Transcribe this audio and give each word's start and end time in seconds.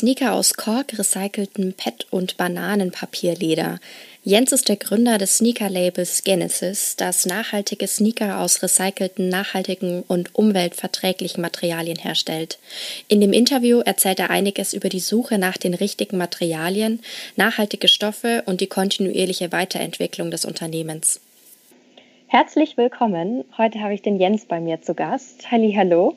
Sneaker 0.00 0.32
aus 0.32 0.54
Kork, 0.54 0.98
recyceltem 0.98 1.74
PET- 1.74 2.06
und 2.10 2.38
Bananenpapierleder. 2.38 3.80
Jens 4.24 4.50
ist 4.50 4.70
der 4.70 4.76
Gründer 4.76 5.18
des 5.18 5.36
Sneaker-Labels 5.36 6.24
Genesis, 6.24 6.96
das 6.96 7.26
nachhaltige 7.26 7.86
Sneaker 7.86 8.40
aus 8.40 8.62
recycelten, 8.62 9.28
nachhaltigen 9.28 10.02
und 10.08 10.34
umweltverträglichen 10.34 11.42
Materialien 11.42 11.98
herstellt. 11.98 12.58
In 13.08 13.20
dem 13.20 13.34
Interview 13.34 13.80
erzählt 13.80 14.20
er 14.20 14.30
einiges 14.30 14.72
über 14.72 14.88
die 14.88 15.00
Suche 15.00 15.36
nach 15.36 15.58
den 15.58 15.74
richtigen 15.74 16.16
Materialien, 16.16 17.00
nachhaltige 17.36 17.88
Stoffe 17.88 18.42
und 18.46 18.62
die 18.62 18.68
kontinuierliche 18.68 19.52
Weiterentwicklung 19.52 20.30
des 20.30 20.46
Unternehmens. 20.46 21.20
Herzlich 22.26 22.78
willkommen. 22.78 23.44
Heute 23.58 23.80
habe 23.80 23.92
ich 23.92 24.00
den 24.00 24.18
Jens 24.18 24.46
bei 24.46 24.60
mir 24.60 24.80
zu 24.80 24.94
Gast. 24.94 25.50
Halli, 25.50 25.74
hallo. 25.76 26.16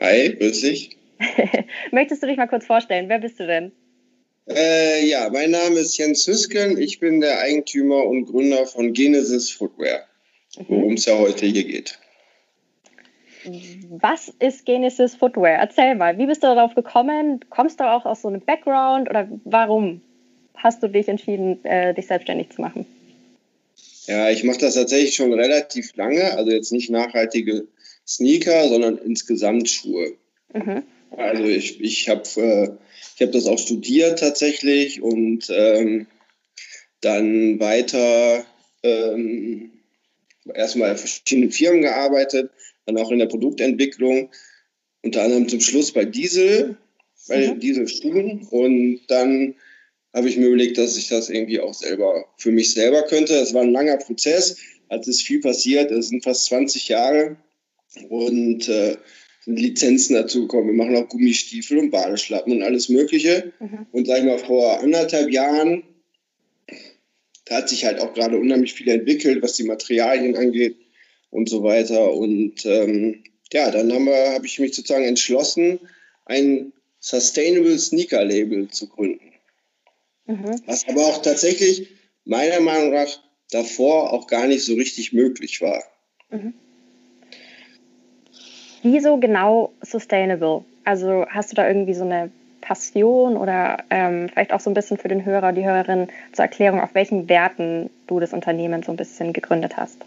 Hi, 0.00 0.34
grüß 0.34 0.62
dich. 0.62 0.99
Möchtest 1.90 2.22
du 2.22 2.26
dich 2.26 2.36
mal 2.36 2.46
kurz 2.46 2.66
vorstellen? 2.66 3.08
Wer 3.08 3.18
bist 3.18 3.38
du 3.40 3.46
denn? 3.46 3.72
Äh, 4.48 5.06
ja, 5.06 5.28
mein 5.30 5.50
Name 5.50 5.78
ist 5.78 5.96
Jens 5.96 6.26
Hüsken. 6.26 6.78
Ich 6.78 6.98
bin 6.98 7.20
der 7.20 7.40
Eigentümer 7.40 8.04
und 8.04 8.26
Gründer 8.26 8.66
von 8.66 8.92
Genesis 8.92 9.50
Footwear, 9.50 10.00
mhm. 10.58 10.64
worum 10.68 10.94
es 10.94 11.06
ja 11.06 11.18
heute 11.18 11.46
hier 11.46 11.64
geht. 11.64 11.98
Was 13.88 14.32
ist 14.38 14.66
Genesis 14.66 15.14
Footwear? 15.14 15.58
Erzähl 15.58 15.94
mal, 15.94 16.18
wie 16.18 16.26
bist 16.26 16.42
du 16.42 16.46
darauf 16.46 16.74
gekommen? 16.74 17.40
Kommst 17.48 17.80
du 17.80 17.84
auch 17.84 18.04
aus 18.04 18.22
so 18.22 18.28
einem 18.28 18.40
Background 18.40 19.08
oder 19.08 19.28
warum 19.44 20.02
hast 20.56 20.82
du 20.82 20.88
dich 20.88 21.08
entschieden, 21.08 21.64
äh, 21.64 21.94
dich 21.94 22.06
selbstständig 22.06 22.50
zu 22.50 22.60
machen? 22.60 22.86
Ja, 24.06 24.28
ich 24.30 24.44
mache 24.44 24.58
das 24.58 24.74
tatsächlich 24.74 25.14
schon 25.14 25.32
relativ 25.32 25.94
lange, 25.96 26.36
also 26.36 26.50
jetzt 26.50 26.72
nicht 26.72 26.90
nachhaltige 26.90 27.66
Sneaker, 28.06 28.68
sondern 28.68 28.98
insgesamt 28.98 29.68
Schuhe. 29.70 30.16
Mhm. 30.52 30.82
Also 31.10 31.44
ich, 31.44 31.80
ich 31.80 32.08
habe 32.08 32.22
äh, 32.36 32.70
ich 33.16 33.22
hab 33.22 33.32
das 33.32 33.46
auch 33.46 33.58
studiert 33.58 34.18
tatsächlich 34.18 35.02
und 35.02 35.48
ähm, 35.50 36.06
dann 37.00 37.60
weiter 37.60 38.44
ähm, 38.82 39.72
erstmal 40.54 40.96
verschiedene 40.96 41.50
Firmen 41.50 41.82
gearbeitet, 41.82 42.50
dann 42.86 42.96
auch 42.98 43.10
in 43.10 43.18
der 43.18 43.26
Produktentwicklung, 43.26 44.30
unter 45.02 45.22
anderem 45.22 45.48
zum 45.48 45.60
Schluss 45.60 45.92
bei 45.92 46.04
Diesel, 46.04 46.76
bei 47.28 47.48
mhm. 47.48 47.60
Diesel 47.60 47.88
Schuhen 47.88 48.46
und 48.50 49.00
dann 49.08 49.54
habe 50.12 50.28
ich 50.28 50.36
mir 50.36 50.46
überlegt, 50.46 50.78
dass 50.78 50.96
ich 50.96 51.08
das 51.08 51.30
irgendwie 51.30 51.60
auch 51.60 51.74
selber 51.74 52.24
für 52.36 52.50
mich 52.50 52.72
selber 52.72 53.02
könnte. 53.02 53.34
Es 53.34 53.54
war 53.54 53.62
ein 53.62 53.72
langer 53.72 53.96
Prozess, 53.96 54.56
als 54.88 55.06
ist 55.06 55.22
viel 55.22 55.40
passiert, 55.40 55.90
es 55.90 56.08
sind 56.08 56.24
fast 56.24 56.46
20 56.46 56.88
Jahre 56.88 57.36
und 58.08 58.68
äh, 58.68 58.96
Lizenzen 59.56 60.14
dazugekommen. 60.14 60.68
Wir 60.68 60.74
machen 60.74 60.96
auch 60.96 61.08
Gummistiefel 61.08 61.78
und 61.78 61.90
Badeschlappen 61.90 62.52
und 62.52 62.62
alles 62.62 62.88
Mögliche. 62.88 63.52
Mhm. 63.60 63.86
Und 63.92 64.06
sag 64.06 64.18
ich 64.18 64.24
mal, 64.24 64.38
vor 64.38 64.80
anderthalb 64.80 65.30
Jahren, 65.30 65.82
da 67.44 67.56
hat 67.56 67.68
sich 67.68 67.84
halt 67.84 68.00
auch 68.00 68.14
gerade 68.14 68.38
unheimlich 68.38 68.74
viel 68.74 68.88
entwickelt, 68.88 69.42
was 69.42 69.54
die 69.54 69.64
Materialien 69.64 70.36
angeht 70.36 70.76
und 71.30 71.48
so 71.48 71.62
weiter. 71.62 72.12
Und 72.14 72.64
ähm, 72.64 73.24
ja, 73.52 73.70
dann 73.70 73.92
habe 73.92 74.34
hab 74.34 74.44
ich 74.44 74.58
mich 74.58 74.74
sozusagen 74.74 75.04
entschlossen, 75.04 75.80
ein 76.26 76.72
Sustainable 77.00 77.78
Sneaker 77.78 78.24
Label 78.24 78.68
zu 78.68 78.88
gründen. 78.88 79.32
Mhm. 80.26 80.60
Was 80.66 80.86
aber 80.86 81.06
auch 81.06 81.22
tatsächlich 81.22 81.88
meiner 82.24 82.60
Meinung 82.60 82.92
nach 82.92 83.20
davor 83.50 84.12
auch 84.12 84.26
gar 84.26 84.46
nicht 84.46 84.64
so 84.64 84.74
richtig 84.74 85.12
möglich 85.12 85.60
war. 85.60 85.82
Mhm. 86.30 86.54
Wieso 88.82 89.18
genau 89.18 89.72
sustainable? 89.82 90.64
Also 90.84 91.26
hast 91.28 91.52
du 91.52 91.56
da 91.56 91.68
irgendwie 91.68 91.94
so 91.94 92.04
eine 92.04 92.30
Passion 92.60 93.36
oder 93.36 93.84
ähm, 93.90 94.28
vielleicht 94.28 94.52
auch 94.52 94.60
so 94.60 94.70
ein 94.70 94.74
bisschen 94.74 94.98
für 94.98 95.08
den 95.08 95.24
Hörer, 95.24 95.52
die 95.52 95.64
Hörerin 95.64 96.08
zur 96.32 96.44
Erklärung, 96.44 96.80
auf 96.80 96.94
welchen 96.94 97.28
Werten 97.28 97.90
du 98.06 98.20
das 98.20 98.32
Unternehmen 98.32 98.82
so 98.82 98.92
ein 98.92 98.96
bisschen 98.96 99.32
gegründet 99.32 99.76
hast? 99.76 99.98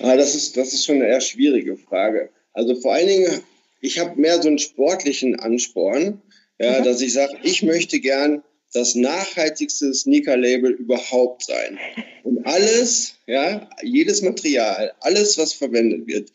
Ah, 0.00 0.16
das, 0.16 0.34
ist, 0.34 0.56
das 0.56 0.72
ist 0.72 0.84
schon 0.84 0.96
eine 0.96 1.06
eher 1.06 1.20
schwierige 1.20 1.76
Frage. 1.76 2.30
Also 2.52 2.74
vor 2.74 2.94
allen 2.94 3.08
Dingen, 3.08 3.40
ich 3.80 3.98
habe 3.98 4.20
mehr 4.20 4.40
so 4.42 4.48
einen 4.48 4.58
sportlichen 4.58 5.38
Ansporn, 5.38 6.20
ja, 6.58 6.80
mhm. 6.80 6.84
dass 6.84 7.00
ich 7.00 7.12
sage, 7.12 7.36
ich 7.42 7.62
möchte 7.62 8.00
gern 8.00 8.42
das 8.72 8.94
nachhaltigste 8.94 9.94
Sneaker-Label 9.94 10.72
überhaupt 10.72 11.44
sein. 11.44 11.78
Und 12.24 12.44
alles, 12.46 13.14
ja, 13.26 13.68
jedes 13.82 14.22
Material, 14.22 14.92
alles, 15.00 15.38
was 15.38 15.52
verwendet 15.52 16.06
wird, 16.06 16.30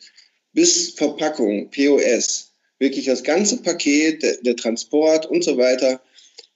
bis 0.52 0.90
Verpackung, 0.90 1.70
POS, 1.70 2.52
wirklich 2.78 3.06
das 3.06 3.22
ganze 3.22 3.58
Paket, 3.62 4.22
der, 4.22 4.36
der 4.38 4.56
Transport 4.56 5.26
und 5.26 5.44
so 5.44 5.56
weiter, 5.56 6.00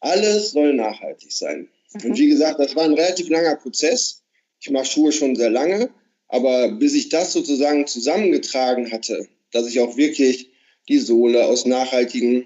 alles 0.01 0.53
soll 0.53 0.75
nachhaltig 0.75 1.33
sein. 1.33 1.69
Mhm. 1.95 2.11
Und 2.11 2.19
wie 2.19 2.29
gesagt, 2.29 2.61
das 2.61 2.77
war 2.77 2.85
ein 2.85 2.95
relativ 2.95 3.29
langer 3.29 3.56
Prozess. 3.56 4.23
Ich 4.61 4.71
mache 4.71 4.87
Schuhe 4.87 5.12
schon 5.12 5.37
sehr 5.37 5.51
lange, 5.51 5.91
aber 6.29 6.73
bis 6.73 6.95
ich 6.95 7.09
das 7.09 7.33
sozusagen 7.33 7.87
zusammengetragen 7.87 8.91
hatte, 8.91 9.29
dass 9.53 9.69
ich 9.69 9.81
auch 9.81 9.97
wirklich 9.97 10.51
die 10.89 10.99
Sohle 10.99 11.47
aus 11.47 11.67
nachhaltigem 11.67 12.45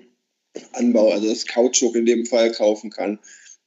Anbau, 0.72 1.10
also 1.12 1.28
das 1.28 1.46
Kautschuk 1.46 1.96
in 1.96 2.06
dem 2.06 2.26
Fall 2.26 2.52
kaufen 2.52 2.90
kann, 2.90 3.18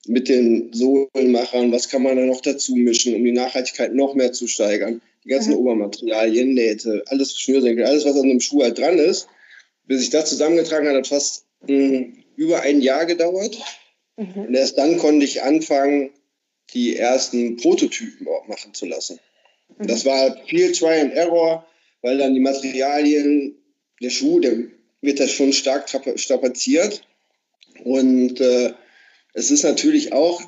mit 0.06 0.28
den 0.28 0.74
Sohlenmachern, 0.74 1.72
was 1.72 1.88
kann 1.88 2.04
man 2.04 2.18
da 2.18 2.24
noch 2.24 2.42
dazu 2.42 2.76
mischen, 2.76 3.16
um 3.16 3.24
die 3.24 3.32
Nachhaltigkeit 3.32 3.94
noch 3.94 4.16
mehr 4.16 4.34
zu 4.34 4.48
steigern 4.48 5.02
die 5.24 5.30
ganzen 5.30 5.54
mhm. 5.54 5.60
Obermaterialien, 5.60 6.54
Nähte, 6.54 7.04
alles 7.08 7.38
Schnürsenkel, 7.40 7.86
alles, 7.86 8.06
was 8.06 8.16
an 8.16 8.24
einem 8.24 8.40
Schuh 8.40 8.64
halt 8.64 8.78
dran 8.78 8.98
ist. 8.98 9.28
Bis 9.86 10.02
ich 10.02 10.10
das 10.10 10.30
zusammengetragen 10.30 10.88
habe, 10.88 10.98
hat 10.98 11.08
fast 11.08 11.46
mh, 11.62 11.70
hm, 11.70 12.24
über 12.36 12.62
ein 12.62 12.82
Jahr 12.82 13.06
gedauert. 13.06 13.58
Mhm. 14.18 14.46
Und 14.48 14.54
erst 14.54 14.78
dann 14.78 14.98
konnte 14.98 15.26
ich 15.26 15.44
anfangen, 15.44 16.12
die 16.74 16.98
ersten 16.98 17.58
Prototypen 17.58 18.28
machen 18.48 18.74
zu 18.74 18.86
lassen. 18.86 19.20
Mhm. 19.78 19.88
Das 19.88 20.06
war 20.06 20.38
viel 20.48 20.72
Try 20.72 21.00
and 21.02 21.14
Error, 21.14 21.66
weil 22.02 22.18
dann 22.18 22.34
die 22.34 22.40
Materialien, 22.40 23.56
der 24.02 24.10
Schuh, 24.10 24.40
der 24.40 24.58
wird 25.02 25.20
da 25.20 25.28
schon 25.28 25.54
stark 25.54 25.90
strapaziert. 26.16 27.06
Und 27.84 28.40
äh, 28.40 28.74
es 29.34 29.52
ist 29.52 29.64
natürlich 29.64 30.14
auch, 30.14 30.42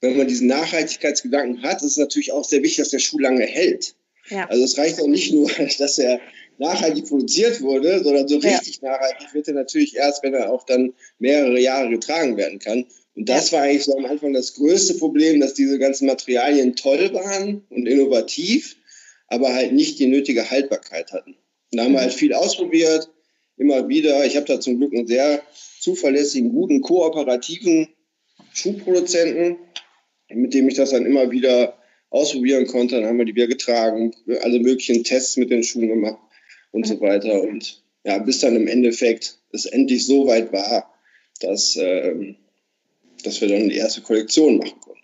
wenn 0.00 0.16
man 0.16 0.26
diesen 0.26 0.48
Nachhaltigkeitsgedanken 0.48 1.62
hat, 1.62 1.78
ist 1.78 1.92
es 1.92 1.96
natürlich 1.96 2.32
auch 2.32 2.44
sehr 2.44 2.62
wichtig, 2.62 2.78
dass 2.78 2.88
der 2.90 2.98
Schuh 2.98 3.18
lange 3.18 3.44
hält. 3.44 3.94
Ja. 4.32 4.48
Also 4.48 4.64
es 4.64 4.78
reicht 4.78 5.00
auch 5.00 5.06
nicht 5.06 5.32
nur, 5.32 5.50
dass 5.78 5.98
er 5.98 6.20
nachhaltig 6.58 7.08
produziert 7.08 7.60
wurde, 7.60 8.02
sondern 8.02 8.28
so 8.28 8.36
richtig 8.36 8.80
ja. 8.82 8.90
nachhaltig 8.90 9.34
wird 9.34 9.48
er 9.48 9.54
natürlich 9.54 9.96
erst, 9.96 10.22
wenn 10.22 10.34
er 10.34 10.50
auch 10.50 10.64
dann 10.64 10.94
mehrere 11.18 11.58
Jahre 11.60 11.88
getragen 11.90 12.36
werden 12.36 12.58
kann. 12.58 12.86
Und 13.14 13.28
das 13.28 13.50
ja. 13.50 13.58
war 13.58 13.64
eigentlich 13.64 13.84
so 13.84 13.96
am 13.96 14.06
Anfang 14.06 14.32
das 14.32 14.54
größte 14.54 14.94
Problem, 14.94 15.40
dass 15.40 15.54
diese 15.54 15.78
ganzen 15.78 16.06
Materialien 16.06 16.76
toll 16.76 17.12
waren 17.12 17.64
und 17.68 17.86
innovativ, 17.86 18.76
aber 19.28 19.52
halt 19.52 19.72
nicht 19.72 19.98
die 19.98 20.06
nötige 20.06 20.50
Haltbarkeit 20.50 21.12
hatten. 21.12 21.36
Und 21.70 21.78
da 21.78 21.84
haben 21.84 21.92
wir 21.92 22.00
halt 22.00 22.14
viel 22.14 22.32
ausprobiert, 22.32 23.10
immer 23.56 23.88
wieder. 23.88 24.24
Ich 24.24 24.36
habe 24.36 24.46
da 24.46 24.60
zum 24.60 24.78
Glück 24.78 24.94
einen 24.94 25.06
sehr 25.06 25.42
zuverlässigen, 25.80 26.52
guten, 26.52 26.80
kooperativen 26.80 27.88
Schuhproduzenten, 28.52 29.56
mit 30.28 30.54
dem 30.54 30.68
ich 30.68 30.74
das 30.74 30.90
dann 30.90 31.06
immer 31.06 31.30
wieder 31.30 31.81
ausprobieren 32.12 32.66
konnte. 32.66 32.96
Dann 32.96 33.06
haben 33.06 33.18
wir 33.18 33.24
die 33.24 33.34
wieder 33.34 33.48
getragen, 33.48 34.14
alle 34.42 34.60
möglichen 34.60 35.02
Tests 35.02 35.36
mit 35.36 35.50
den 35.50 35.62
Schuhen 35.62 35.88
gemacht 35.88 36.18
und 36.70 36.86
so 36.86 37.00
weiter. 37.00 37.42
Und 37.42 37.82
ja, 38.04 38.18
bis 38.18 38.40
dann 38.40 38.54
im 38.56 38.68
Endeffekt 38.68 39.38
es 39.52 39.66
endlich 39.66 40.06
so 40.06 40.26
weit 40.26 40.52
war, 40.52 40.92
dass, 41.40 41.76
äh, 41.76 42.34
dass 43.24 43.40
wir 43.40 43.48
dann 43.48 43.68
die 43.68 43.76
erste 43.76 44.00
Kollektion 44.02 44.58
machen 44.58 44.80
konnten. 44.80 45.00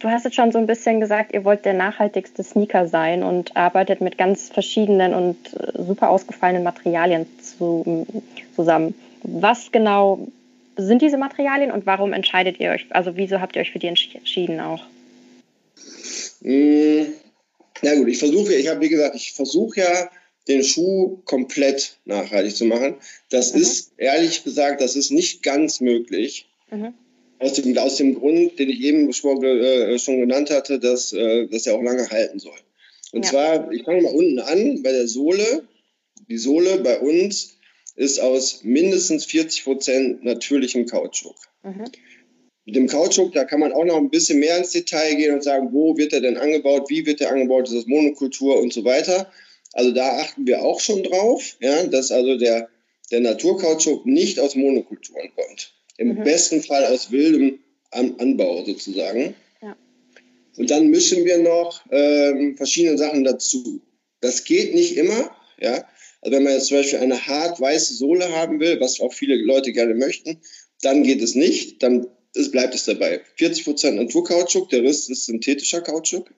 Du 0.00 0.08
hast 0.08 0.24
jetzt 0.24 0.34
schon 0.34 0.52
so 0.52 0.58
ein 0.58 0.66
bisschen 0.66 1.00
gesagt, 1.00 1.32
ihr 1.32 1.44
wollt 1.44 1.64
der 1.64 1.72
nachhaltigste 1.72 2.42
Sneaker 2.42 2.86
sein 2.86 3.22
und 3.22 3.56
arbeitet 3.56 4.00
mit 4.00 4.18
ganz 4.18 4.50
verschiedenen 4.50 5.14
und 5.14 5.36
äh, 5.54 5.82
super 5.82 6.10
ausgefallenen 6.10 6.62
Materialien 6.62 7.26
zu, 7.40 8.06
zusammen. 8.54 8.94
Was 9.22 9.72
genau 9.72 10.28
sind 10.76 11.00
diese 11.00 11.16
Materialien 11.16 11.70
und 11.70 11.86
warum 11.86 12.12
entscheidet 12.12 12.60
ihr 12.60 12.70
euch, 12.70 12.86
also 12.90 13.16
wieso 13.16 13.40
habt 13.40 13.56
ihr 13.56 13.62
euch 13.62 13.72
für 13.72 13.78
die 13.78 13.86
entschieden 13.86 14.60
auch? 14.60 14.84
Hm, 16.42 17.06
na 17.82 17.94
gut, 17.94 18.08
ich 18.08 18.18
versuche, 18.18 18.54
ich 18.54 18.68
habe 18.68 18.80
wie 18.80 18.88
gesagt, 18.88 19.14
ich 19.14 19.32
versuche 19.32 19.80
ja 19.80 20.10
den 20.48 20.62
Schuh 20.62 21.18
komplett 21.24 21.98
nachhaltig 22.04 22.54
zu 22.54 22.64
machen. 22.66 22.96
Das 23.30 23.52
mhm. 23.52 23.62
ist, 23.62 23.92
ehrlich 23.96 24.44
gesagt, 24.44 24.80
das 24.80 24.96
ist 24.96 25.10
nicht 25.10 25.42
ganz 25.42 25.80
möglich. 25.80 26.46
Mhm. 26.70 26.94
Aus, 27.38 27.54
dem, 27.54 27.76
aus 27.76 27.96
dem 27.96 28.14
Grund, 28.14 28.58
den 28.58 28.70
ich 28.70 28.80
eben 28.80 29.12
schon, 29.12 29.42
äh, 29.44 29.98
schon 29.98 30.20
genannt 30.20 30.50
hatte, 30.50 30.78
dass, 30.78 31.12
äh, 31.12 31.46
dass 31.48 31.66
er 31.66 31.74
auch 31.74 31.82
lange 31.82 32.08
halten 32.08 32.38
soll. 32.38 32.56
Und 33.12 33.24
ja. 33.24 33.30
zwar, 33.30 33.72
ich 33.72 33.82
fange 33.82 34.02
mal 34.02 34.14
unten 34.14 34.38
an 34.38 34.82
bei 34.82 34.92
der 34.92 35.06
Sohle. 35.06 35.64
Die 36.28 36.38
Sohle 36.38 36.78
bei 36.78 36.98
uns 36.98 37.58
ist 37.94 38.20
aus 38.20 38.62
mindestens 38.62 39.24
40 39.26 39.64
Prozent 39.64 40.24
natürlichem 40.24 40.86
Kautschuk. 40.86 41.36
Mhm. 41.62 41.84
Mit 42.66 42.74
dem 42.74 42.88
Kautschuk, 42.88 43.32
da 43.32 43.44
kann 43.44 43.60
man 43.60 43.72
auch 43.72 43.84
noch 43.84 43.96
ein 43.96 44.10
bisschen 44.10 44.40
mehr 44.40 44.58
ins 44.58 44.72
Detail 44.72 45.14
gehen 45.14 45.32
und 45.32 45.44
sagen, 45.44 45.68
wo 45.72 45.96
wird 45.96 46.12
er 46.12 46.20
denn 46.20 46.36
angebaut, 46.36 46.90
wie 46.90 47.06
wird 47.06 47.20
er 47.20 47.30
angebaut, 47.30 47.68
ist 47.68 47.76
das 47.76 47.86
Monokultur 47.86 48.58
und 48.58 48.72
so 48.72 48.84
weiter. 48.84 49.30
Also 49.72 49.92
da 49.92 50.18
achten 50.18 50.46
wir 50.48 50.62
auch 50.62 50.80
schon 50.80 51.04
drauf, 51.04 51.56
ja, 51.60 51.86
dass 51.86 52.10
also 52.10 52.36
der, 52.36 52.68
der 53.12 53.20
Naturkautschuk 53.20 54.04
nicht 54.04 54.40
aus 54.40 54.56
Monokulturen 54.56 55.30
kommt. 55.36 55.74
Im 55.96 56.08
mhm. 56.08 56.24
besten 56.24 56.60
Fall 56.60 56.84
aus 56.86 57.12
wildem 57.12 57.60
An 57.92 58.16
Anbau 58.18 58.64
sozusagen. 58.64 59.36
Ja. 59.62 59.76
Und 60.56 60.70
dann 60.70 60.88
mischen 60.88 61.24
wir 61.24 61.38
noch 61.38 61.84
ähm, 61.92 62.56
verschiedene 62.56 62.98
Sachen 62.98 63.22
dazu. 63.22 63.80
Das 64.20 64.42
geht 64.42 64.74
nicht 64.74 64.96
immer, 64.96 65.30
ja. 65.60 65.86
Also 66.20 66.36
wenn 66.36 66.42
man 66.42 66.54
jetzt 66.54 66.66
zum 66.66 66.78
Beispiel 66.78 66.98
eine 66.98 67.28
hart 67.28 67.60
weiße 67.60 67.94
Sohle 67.94 68.34
haben 68.34 68.58
will, 68.58 68.80
was 68.80 69.00
auch 69.00 69.12
viele 69.12 69.36
Leute 69.36 69.72
gerne 69.72 69.94
möchten, 69.94 70.40
dann 70.82 71.04
geht 71.04 71.22
es 71.22 71.36
nicht. 71.36 71.82
Dann 71.82 72.08
es 72.36 72.50
bleibt 72.50 72.74
es 72.74 72.84
dabei. 72.84 73.20
40% 73.38 73.92
Naturkautschuk, 73.92 74.68
der 74.70 74.82
Rest 74.82 75.10
ist 75.10 75.26
synthetischer 75.26 75.80
Kautschuk. 75.80 76.30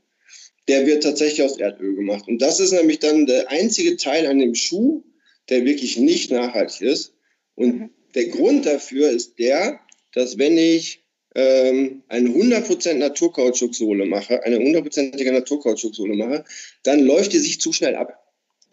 Der 0.67 0.87
wird 0.87 1.03
tatsächlich 1.03 1.43
aus 1.43 1.59
Erdöl 1.59 1.95
gemacht. 1.95 2.29
Und 2.29 2.43
das 2.43 2.61
ist 2.61 2.73
nämlich 2.73 2.99
dann 2.99 3.27
der 3.27 3.51
einzige 3.51 3.97
Teil 3.97 4.27
an 4.27 4.39
dem 4.39 4.55
Schuh, 4.55 5.03
der 5.49 5.65
wirklich 5.65 5.97
nicht 5.97 6.31
nachhaltig 6.31 6.83
ist. 6.83 7.15
Und 7.55 7.79
mhm. 7.79 7.91
der 8.15 8.27
Grund 8.27 8.67
dafür 8.67 9.11
ist 9.11 9.39
der, 9.39 9.81
dass 10.13 10.39
wenn 10.39 10.59
ich 10.59 11.03
ähm, 11.35 12.03
eine 12.09 12.29
100% 12.29 12.95
Naturkautschuksohle 12.95 14.05
mache, 14.07 14.43
eine 14.45 14.59
100%ige 14.59 15.33
Naturkautschuksohle 15.33 16.17
mache, 16.17 16.45
dann 16.83 17.01
läuft 17.01 17.33
die 17.33 17.39
sich 17.39 17.61
zu 17.61 17.73
schnell 17.73 17.95
ab. 17.95 18.19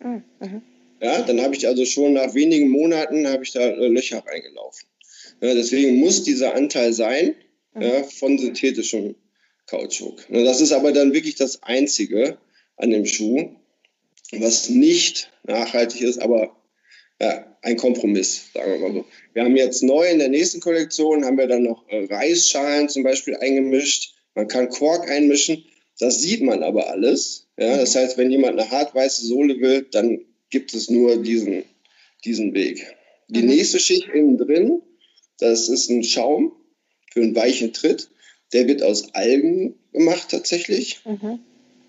Mhm. 0.02 0.62
Ja, 1.02 1.22
dann 1.22 1.42
habe 1.42 1.56
ich 1.56 1.68
also 1.68 1.86
schon 1.86 2.14
nach 2.14 2.34
wenigen 2.34 2.70
Monaten 2.70 3.28
habe 3.28 3.44
ich 3.44 3.52
da 3.52 3.60
äh, 3.60 3.88
Löcher 3.88 4.24
reingelaufen. 4.26 4.88
Ja, 5.42 5.54
deswegen 5.54 5.98
muss 5.98 6.24
dieser 6.24 6.56
Anteil 6.56 6.94
sein 6.94 7.36
mhm. 7.74 7.82
ja, 7.82 8.04
von 8.04 8.38
synthetischem 8.38 9.16
Kautschuk. 9.68 10.22
Das 10.30 10.62
ist 10.62 10.72
aber 10.72 10.92
dann 10.92 11.14
wirklich 11.14 11.36
das 11.36 11.64
Einzige 11.64 12.38
an 12.78 12.92
dem 12.92 13.06
Schuh, 13.06 13.50
was 14.32 14.70
nicht 14.70 15.32
nachhaltig 15.44 16.02
ist, 16.02 16.20
aber 16.20 16.56
ja, 17.22 17.58
ein 17.62 17.78
Kompromiss, 17.78 18.52
sagen 18.54 18.74
wir 18.74 18.80
mal 18.80 18.94
so. 18.94 19.06
Wir 19.34 19.44
haben 19.44 19.56
jetzt 19.56 19.82
neu 19.82 20.08
in 20.08 20.20
der 20.20 20.30
nächsten 20.30 20.60
Kollektion, 20.60 21.26
haben 21.26 21.38
wir 21.38 21.48
dann 21.48 21.64
noch 21.64 21.88
äh, 21.90 22.06
Reisschalen 22.06 22.90
zum 22.90 23.04
Beispiel 23.04 23.36
eingemischt. 23.38 24.14
Man 24.36 24.48
kann 24.48 24.70
Kork 24.70 25.10
einmischen. 25.10 25.64
Das 25.98 26.22
sieht 26.22 26.42
man 26.42 26.62
aber 26.62 26.90
alles. 26.90 27.48
Ja, 27.58 27.78
das 27.78 27.96
heißt, 27.96 28.18
wenn 28.18 28.30
jemand 28.30 28.60
eine 28.60 28.70
hartweiße 28.70 29.26
Sohle 29.26 29.60
will, 29.62 29.88
dann 29.92 30.26
gibt 30.50 30.74
es 30.74 30.90
nur 30.90 31.22
diesen, 31.24 31.64
diesen 32.26 32.54
Weg. 32.54 32.86
Die 33.30 33.42
mhm. 33.42 33.48
nächste 33.48 33.80
Schicht 33.80 34.10
innen 34.14 34.38
drin 34.38 34.82
das 35.40 35.70
ist 35.70 35.90
ein 35.90 36.04
Schaum 36.04 36.54
für 37.12 37.22
einen 37.22 37.36
weichen 37.36 37.74
Tritt. 37.74 38.10
Der 38.54 38.68
wird 38.68 38.84
aus 38.84 39.14
Algen 39.14 39.76
gemacht 39.92 40.30
tatsächlich. 40.30 41.02
Mhm. 41.06 41.40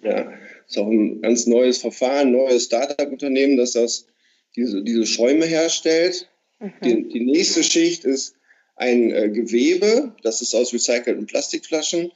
Ja, 0.02 0.32
ist 0.68 0.78
auch 0.78 0.88
ein 0.88 1.20
ganz 1.22 1.46
neues 1.46 1.78
Verfahren, 1.78 2.32
neues 2.32 2.64
Startup-Unternehmen, 2.64 3.56
das 3.56 3.72
das, 3.72 4.06
diese, 4.54 4.82
diese 4.82 5.06
Schäume 5.06 5.46
herstellt. 5.46 6.28
Mhm. 6.60 6.72
Die, 6.84 7.08
die, 7.08 7.24
nächste 7.24 7.62
Schicht 7.62 8.04
ist 8.04 8.34
ein 8.76 9.10
äh, 9.10 9.28
Gewebe, 9.30 10.14
das 10.22 10.42
ist 10.42 10.54
aus 10.54 10.72
recycelten 10.72 11.26
Plastikflaschen. 11.26 12.12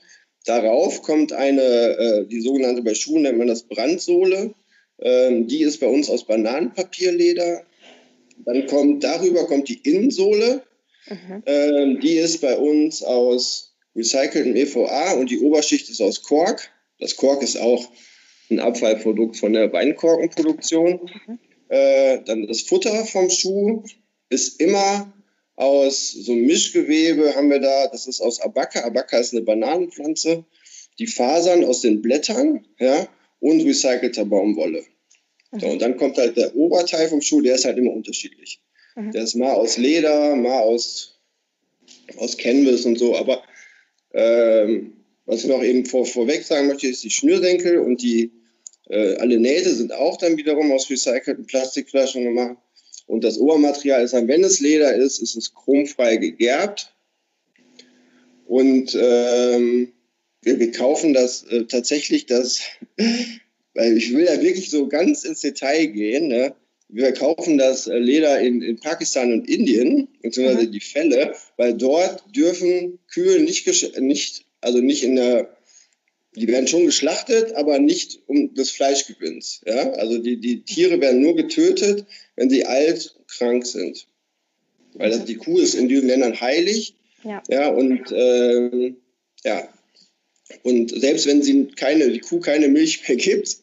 Darauf 0.46 1.02
kommt 1.02 1.32
eine, 1.32 1.62
äh, 1.62 2.26
die 2.26 2.40
sogenannte, 2.40 2.82
bei 2.82 2.94
Schuhen 2.94 3.22
nennt 3.22 3.38
man 3.38 3.48
das 3.48 3.62
Brandsohle. 3.62 4.54
Ähm, 5.00 5.46
die 5.46 5.62
ist 5.62 5.80
bei 5.80 5.86
uns 5.86 6.08
aus 6.08 6.26
Bananenpapierleder. 6.26 7.64
Dann 8.44 8.66
kommt, 8.66 9.04
darüber 9.04 9.46
kommt 9.46 9.68
die 9.68 9.80
Innensohle. 9.82 10.62
Mhm. 11.06 11.42
Ähm, 11.46 12.00
die 12.00 12.14
ist 12.14 12.40
bei 12.40 12.56
uns 12.56 13.02
aus 13.02 13.74
recyceltem 13.96 14.54
EVA 14.56 15.12
und 15.12 15.30
die 15.30 15.40
Oberschicht 15.40 15.90
ist 15.90 16.00
aus 16.00 16.22
Kork. 16.22 16.70
Das 16.98 17.16
Kork 17.16 17.42
ist 17.42 17.56
auch 17.56 17.88
ein 18.50 18.60
Abfallprodukt 18.60 19.36
von 19.36 19.52
der 19.52 19.72
Weinkorkenproduktion. 19.72 21.10
Mhm. 21.26 21.38
Äh, 21.68 22.22
dann 22.24 22.46
das 22.46 22.62
Futter 22.62 23.04
vom 23.06 23.30
Schuh 23.30 23.82
ist 24.28 24.60
immer 24.60 25.12
aus 25.56 26.12
so 26.12 26.32
einem 26.32 26.46
Mischgewebe 26.46 27.34
haben 27.34 27.50
wir 27.50 27.60
da, 27.60 27.86
das 27.88 28.06
ist 28.06 28.20
aus 28.20 28.40
Abaca. 28.40 28.82
Abaca 28.82 29.18
ist 29.18 29.34
eine 29.34 29.42
Bananenpflanze. 29.42 30.44
Die 30.98 31.06
Fasern 31.06 31.64
aus 31.64 31.82
den 31.82 32.00
Blättern 32.02 32.66
ja, 32.78 33.08
und 33.40 33.60
recycelter 33.60 34.24
Baumwolle. 34.24 34.84
Mhm. 35.52 35.60
So, 35.60 35.66
und 35.68 35.82
dann 35.82 35.96
kommt 35.96 36.16
halt 36.16 36.36
der 36.36 36.56
Oberteil 36.56 37.08
vom 37.08 37.20
Schuh, 37.20 37.42
der 37.42 37.56
ist 37.56 37.64
halt 37.64 37.78
immer 37.78 37.92
unterschiedlich. 37.92 38.60
Mhm. 38.96 39.12
Der 39.12 39.22
ist 39.22 39.34
mal 39.34 39.52
aus 39.52 39.76
Leder, 39.76 40.36
mal 40.36 40.60
aus, 40.60 41.18
aus 42.16 42.36
Canvas 42.36 42.84
und 42.84 42.98
so. 42.98 43.16
Aber 43.16 43.42
ähm, 44.12 44.92
was 45.26 45.44
ich 45.44 45.48
noch 45.48 45.62
eben 45.62 45.86
vor, 45.86 46.06
vorweg 46.06 46.42
sagen 46.44 46.66
möchte, 46.66 46.88
ist 46.88 47.04
die 47.04 47.10
Schnürsenkel 47.10 47.78
und 47.78 48.02
die 48.02 48.32
äh, 48.88 49.14
alle 49.16 49.38
Nähte 49.38 49.72
sind 49.72 49.92
auch 49.92 50.16
dann 50.16 50.36
wiederum 50.36 50.72
aus 50.72 50.90
recycelten 50.90 51.46
Plastikflaschen 51.46 52.24
gemacht. 52.24 52.56
Und 53.06 53.24
das 53.24 53.38
Obermaterial 53.38 54.04
ist 54.04 54.14
dann, 54.14 54.28
wenn 54.28 54.44
es 54.44 54.60
Leder 54.60 54.94
ist, 54.94 55.20
ist 55.20 55.36
es 55.36 55.54
chromfrei 55.54 56.16
gegerbt. 56.16 56.92
Und 58.46 58.96
ähm, 59.00 59.92
wir, 60.42 60.58
wir, 60.58 60.72
kaufen 60.72 61.12
das 61.12 61.44
äh, 61.44 61.64
tatsächlich, 61.66 62.26
das, 62.26 62.60
weil 63.74 63.96
ich 63.96 64.12
will 64.14 64.24
da 64.24 64.40
wirklich 64.42 64.70
so 64.70 64.88
ganz 64.88 65.24
ins 65.24 65.40
Detail 65.40 65.86
gehen. 65.86 66.28
Ne? 66.28 66.54
Wir 66.92 67.12
kaufen 67.12 67.58
das 67.58 67.86
äh, 67.86 67.98
Leder 67.98 68.40
in, 68.40 68.62
in 68.62 68.78
Pakistan 68.78 69.32
und 69.32 69.48
Indien, 69.48 70.08
beziehungsweise 70.22 70.66
mhm. 70.66 70.72
die 70.72 70.80
Felle, 70.80 71.34
weil 71.56 71.74
dort 71.74 72.24
dürfen 72.34 72.98
Kühe 73.12 73.40
nicht, 73.40 73.66
nicht, 73.98 74.44
also 74.60 74.78
nicht 74.78 75.02
in 75.04 75.16
der, 75.16 75.56
die 76.34 76.48
werden 76.48 76.68
schon 76.68 76.86
geschlachtet, 76.86 77.54
aber 77.54 77.78
nicht 77.78 78.20
um 78.26 78.54
des 78.54 78.70
Fleischgewinns. 78.70 79.62
Ja? 79.66 79.90
Also 79.92 80.18
die, 80.18 80.38
die 80.38 80.62
Tiere 80.62 81.00
werden 81.00 81.20
nur 81.20 81.36
getötet, 81.36 82.06
wenn 82.36 82.50
sie 82.50 82.64
alt 82.66 83.16
krank 83.28 83.66
sind. 83.66 84.06
Weil 84.94 85.10
das, 85.10 85.24
die 85.24 85.36
Kuh 85.36 85.58
ist 85.58 85.74
in 85.74 85.88
diesen 85.88 86.08
Ländern 86.08 86.40
heilig. 86.40 86.94
Ja. 87.24 87.42
ja 87.48 87.68
und 87.68 88.10
äh, 88.10 88.94
ja, 89.44 89.68
und 90.62 90.90
selbst 90.90 91.26
wenn 91.26 91.42
sie 91.42 91.66
keine, 91.68 92.10
die 92.10 92.20
Kuh 92.20 92.40
keine 92.40 92.68
Milch 92.68 93.06
mehr 93.08 93.16
gibt, 93.16 93.58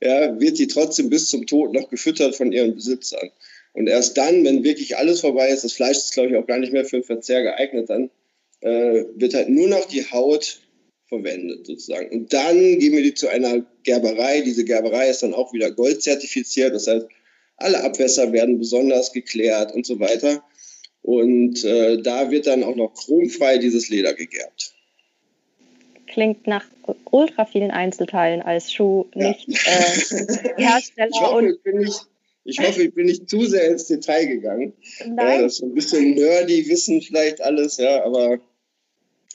ja, 0.00 0.38
wird 0.40 0.56
sie 0.56 0.66
trotzdem 0.66 1.10
bis 1.10 1.28
zum 1.28 1.46
Tod 1.46 1.72
noch 1.72 1.88
gefüttert 1.88 2.34
von 2.34 2.52
ihren 2.52 2.74
Besitzern. 2.74 3.30
Und 3.72 3.86
erst 3.86 4.16
dann, 4.16 4.44
wenn 4.44 4.64
wirklich 4.64 4.96
alles 4.96 5.20
vorbei 5.20 5.50
ist, 5.50 5.64
das 5.64 5.74
Fleisch 5.74 5.98
ist, 5.98 6.12
glaube 6.12 6.30
ich, 6.30 6.36
auch 6.36 6.46
gar 6.46 6.58
nicht 6.58 6.72
mehr 6.72 6.84
für 6.84 6.98
den 6.98 7.04
Verzehr 7.04 7.42
geeignet, 7.42 7.88
dann 7.88 8.10
äh, 8.60 9.04
wird 9.14 9.34
halt 9.34 9.48
nur 9.48 9.68
noch 9.68 9.86
die 9.86 10.10
Haut 10.10 10.60
verwendet 11.06 11.66
sozusagen. 11.66 12.10
Und 12.10 12.32
dann 12.32 12.78
gehen 12.78 12.92
wir 12.92 13.02
die 13.02 13.14
zu 13.14 13.28
einer 13.28 13.64
Gerberei. 13.84 14.40
Diese 14.40 14.64
Gerberei 14.64 15.08
ist 15.10 15.22
dann 15.22 15.34
auch 15.34 15.52
wieder 15.52 15.70
goldzertifiziert. 15.70 16.74
Das 16.74 16.86
heißt, 16.86 17.06
alle 17.56 17.82
Abwässer 17.84 18.32
werden 18.32 18.58
besonders 18.58 19.12
geklärt 19.12 19.72
und 19.74 19.86
so 19.86 20.00
weiter. 20.00 20.42
Und 21.02 21.64
äh, 21.64 22.00
da 22.02 22.30
wird 22.30 22.46
dann 22.46 22.64
auch 22.64 22.76
noch 22.76 22.94
chromfrei 22.94 23.58
dieses 23.58 23.88
Leder 23.88 24.14
gegerbt 24.14 24.74
klingt 26.10 26.46
nach 26.46 26.64
ultra 27.10 27.44
vielen 27.44 27.70
Einzelteilen 27.70 28.42
als 28.42 28.72
Schuh, 28.72 29.06
ja. 29.14 29.28
nicht 29.28 29.48
äh, 29.48 30.54
Hersteller. 30.56 31.08
Ich 31.10 31.20
hoffe, 31.20 31.36
und 31.36 31.62
bin 31.62 31.78
nicht, 31.78 32.06
ich 32.44 32.58
hoffe, 32.58 32.82
ich 32.82 32.94
bin 32.94 33.06
nicht 33.06 33.30
zu 33.30 33.44
sehr 33.46 33.68
ins 33.68 33.86
Detail 33.86 34.26
gegangen. 34.26 34.72
Nein. 35.06 35.16
Ja, 35.16 35.42
das 35.42 35.52
ist 35.52 35.58
so 35.58 35.66
ein 35.66 35.74
bisschen 35.74 36.14
nerdy 36.14 36.68
Wissen 36.68 37.00
vielleicht 37.00 37.40
alles, 37.40 37.76
ja, 37.76 38.04
aber 38.04 38.38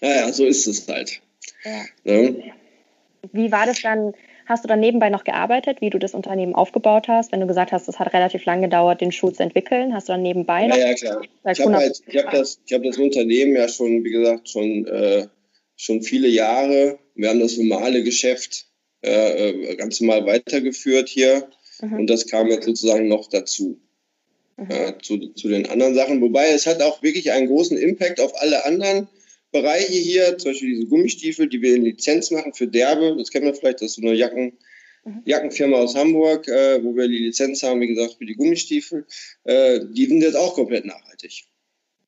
naja, 0.02 0.32
so 0.32 0.46
ist 0.46 0.68
es 0.68 0.88
halt. 0.88 1.22
Ja. 1.64 1.86
Ja. 2.04 2.34
Wie 3.32 3.52
war 3.52 3.66
das 3.66 3.82
dann? 3.82 4.14
Hast 4.48 4.64
du 4.64 4.68
dann 4.68 4.80
nebenbei 4.80 5.10
noch 5.10 5.24
gearbeitet, 5.24 5.82
wie 5.82 5.90
du 5.90 5.98
das 5.98 6.14
Unternehmen 6.14 6.54
aufgebaut 6.54 7.08
hast? 7.08 7.32
Wenn 7.32 7.40
du 7.40 7.48
gesagt 7.48 7.72
hast, 7.72 7.88
es 7.88 7.98
hat 7.98 8.14
relativ 8.14 8.46
lange 8.46 8.68
gedauert, 8.68 9.02
den 9.02 9.12
Schuh 9.12 9.32
zu 9.32 9.42
entwickeln, 9.42 9.92
hast 9.92 10.08
du 10.08 10.14
dann 10.14 10.22
nebenbei 10.22 10.68
noch? 10.68 10.78
Ja, 10.78 10.90
ja 10.90 10.94
klar. 10.94 11.22
Ich 11.52 11.60
habe 11.62 11.74
halt, 11.74 12.04
hab 12.16 12.32
das, 12.32 12.60
hab 12.72 12.84
das 12.84 12.98
Unternehmen 13.00 13.56
ja 13.56 13.68
schon, 13.68 14.04
wie 14.04 14.12
gesagt, 14.12 14.48
schon 14.48 14.86
äh, 14.86 15.26
schon 15.76 16.02
viele 16.02 16.28
Jahre. 16.28 17.00
Wir 17.16 17.30
haben 17.30 17.40
das 17.40 17.58
normale 17.58 18.04
Geschäft 18.04 18.68
äh, 19.04 19.50
äh, 19.50 19.76
ganz 19.76 20.02
normal 20.02 20.26
weitergeführt 20.26 21.10
hier 21.10 21.50
mhm. 21.82 22.00
und 22.00 22.08
das 22.08 22.28
kam 22.28 22.48
jetzt 22.48 22.66
sozusagen 22.66 23.08
noch 23.08 23.30
dazu. 23.30 23.80
Mhm. 24.58 24.72
Äh, 24.72 24.94
zu, 25.02 25.18
zu 25.34 25.50
den 25.50 25.68
anderen 25.68 25.96
Sachen. 25.96 26.22
Wobei 26.22 26.50
es 26.50 26.66
hat 26.66 26.82
auch 26.82 27.04
wirklich 27.04 27.32
einen 27.32 27.48
großen 27.48 27.78
Impact 27.78 28.20
auf 28.20 28.40
alle 28.42 28.66
anderen 28.66 29.08
Bereiche 29.52 29.94
hier, 29.94 30.38
zum 30.38 30.52
Beispiel 30.52 30.76
diese 30.76 30.88
Gummistiefel, 30.88 31.48
die 31.48 31.62
wir 31.62 31.76
in 31.76 31.86
Lizenz 31.86 32.32
machen 32.32 32.54
für 32.54 32.68
Derbe. 32.68 33.16
Das 33.18 33.32
kennt 33.32 33.46
man 33.46 33.56
vielleicht, 33.56 33.82
das 33.82 33.92
ist 33.92 33.96
so 33.96 34.02
eine 34.02 34.14
Jacken, 34.14 34.58
mhm. 35.04 35.22
Jackenfirma 35.26 35.78
aus 35.78 35.96
Hamburg, 35.96 36.48
äh, 36.48 36.84
wo 36.84 36.96
wir 36.96 37.08
die 37.08 37.20
Lizenz 37.20 37.64
haben, 37.64 37.82
wie 37.82 37.88
gesagt, 37.88 38.16
für 38.18 38.26
die 38.26 38.36
Gummistiefel. 38.36 39.06
Äh, 39.44 39.82
die 39.92 40.06
sind 40.06 40.22
jetzt 40.22 40.36
auch 40.36 40.56
komplett 40.56 40.86
nachhaltig. 40.86 41.46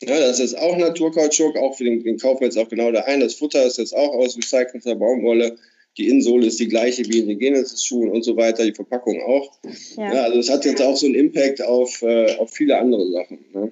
Ja, 0.04 0.20
das 0.20 0.40
ist 0.40 0.56
auch 0.58 0.78
Naturkautschuk, 0.78 1.58
auch 1.58 1.76
für 1.76 1.84
den, 1.84 2.04
den 2.04 2.18
kaufen 2.18 2.42
wir 2.42 2.48
jetzt 2.48 2.58
auch 2.58 2.70
genau 2.70 2.92
da 2.92 3.02
ein. 3.02 3.20
Das 3.20 3.34
Futter 3.34 3.66
ist 3.66 3.78
jetzt 3.78 3.96
auch 3.96 4.14
aus 4.14 4.38
recycelter 4.38 4.96
Baumwolle. 4.96 5.58
Die 5.98 6.08
Innensohle 6.08 6.46
ist 6.46 6.60
die 6.60 6.68
gleiche 6.68 7.04
wie 7.08 7.20
in 7.20 7.28
den 7.28 7.40
Genesis-Schuhen 7.40 8.10
und 8.10 8.24
so 8.24 8.38
weiter, 8.38 8.64
die 8.64 8.74
Verpackung 8.74 9.20
auch. 9.22 9.52
Ja. 9.96 10.14
ja 10.14 10.24
also 10.24 10.38
es 10.38 10.50
hat 10.50 10.66
jetzt 10.66 10.82
auch 10.82 10.96
so 10.96 11.08
einen 11.08 11.16
Impact 11.16 11.64
auf, 11.64 12.04
äh, 12.04 12.36
auf 12.36 12.52
viele 12.52 12.78
andere 12.78 13.12
Sachen. 13.12 13.46
Ne? 13.54 13.72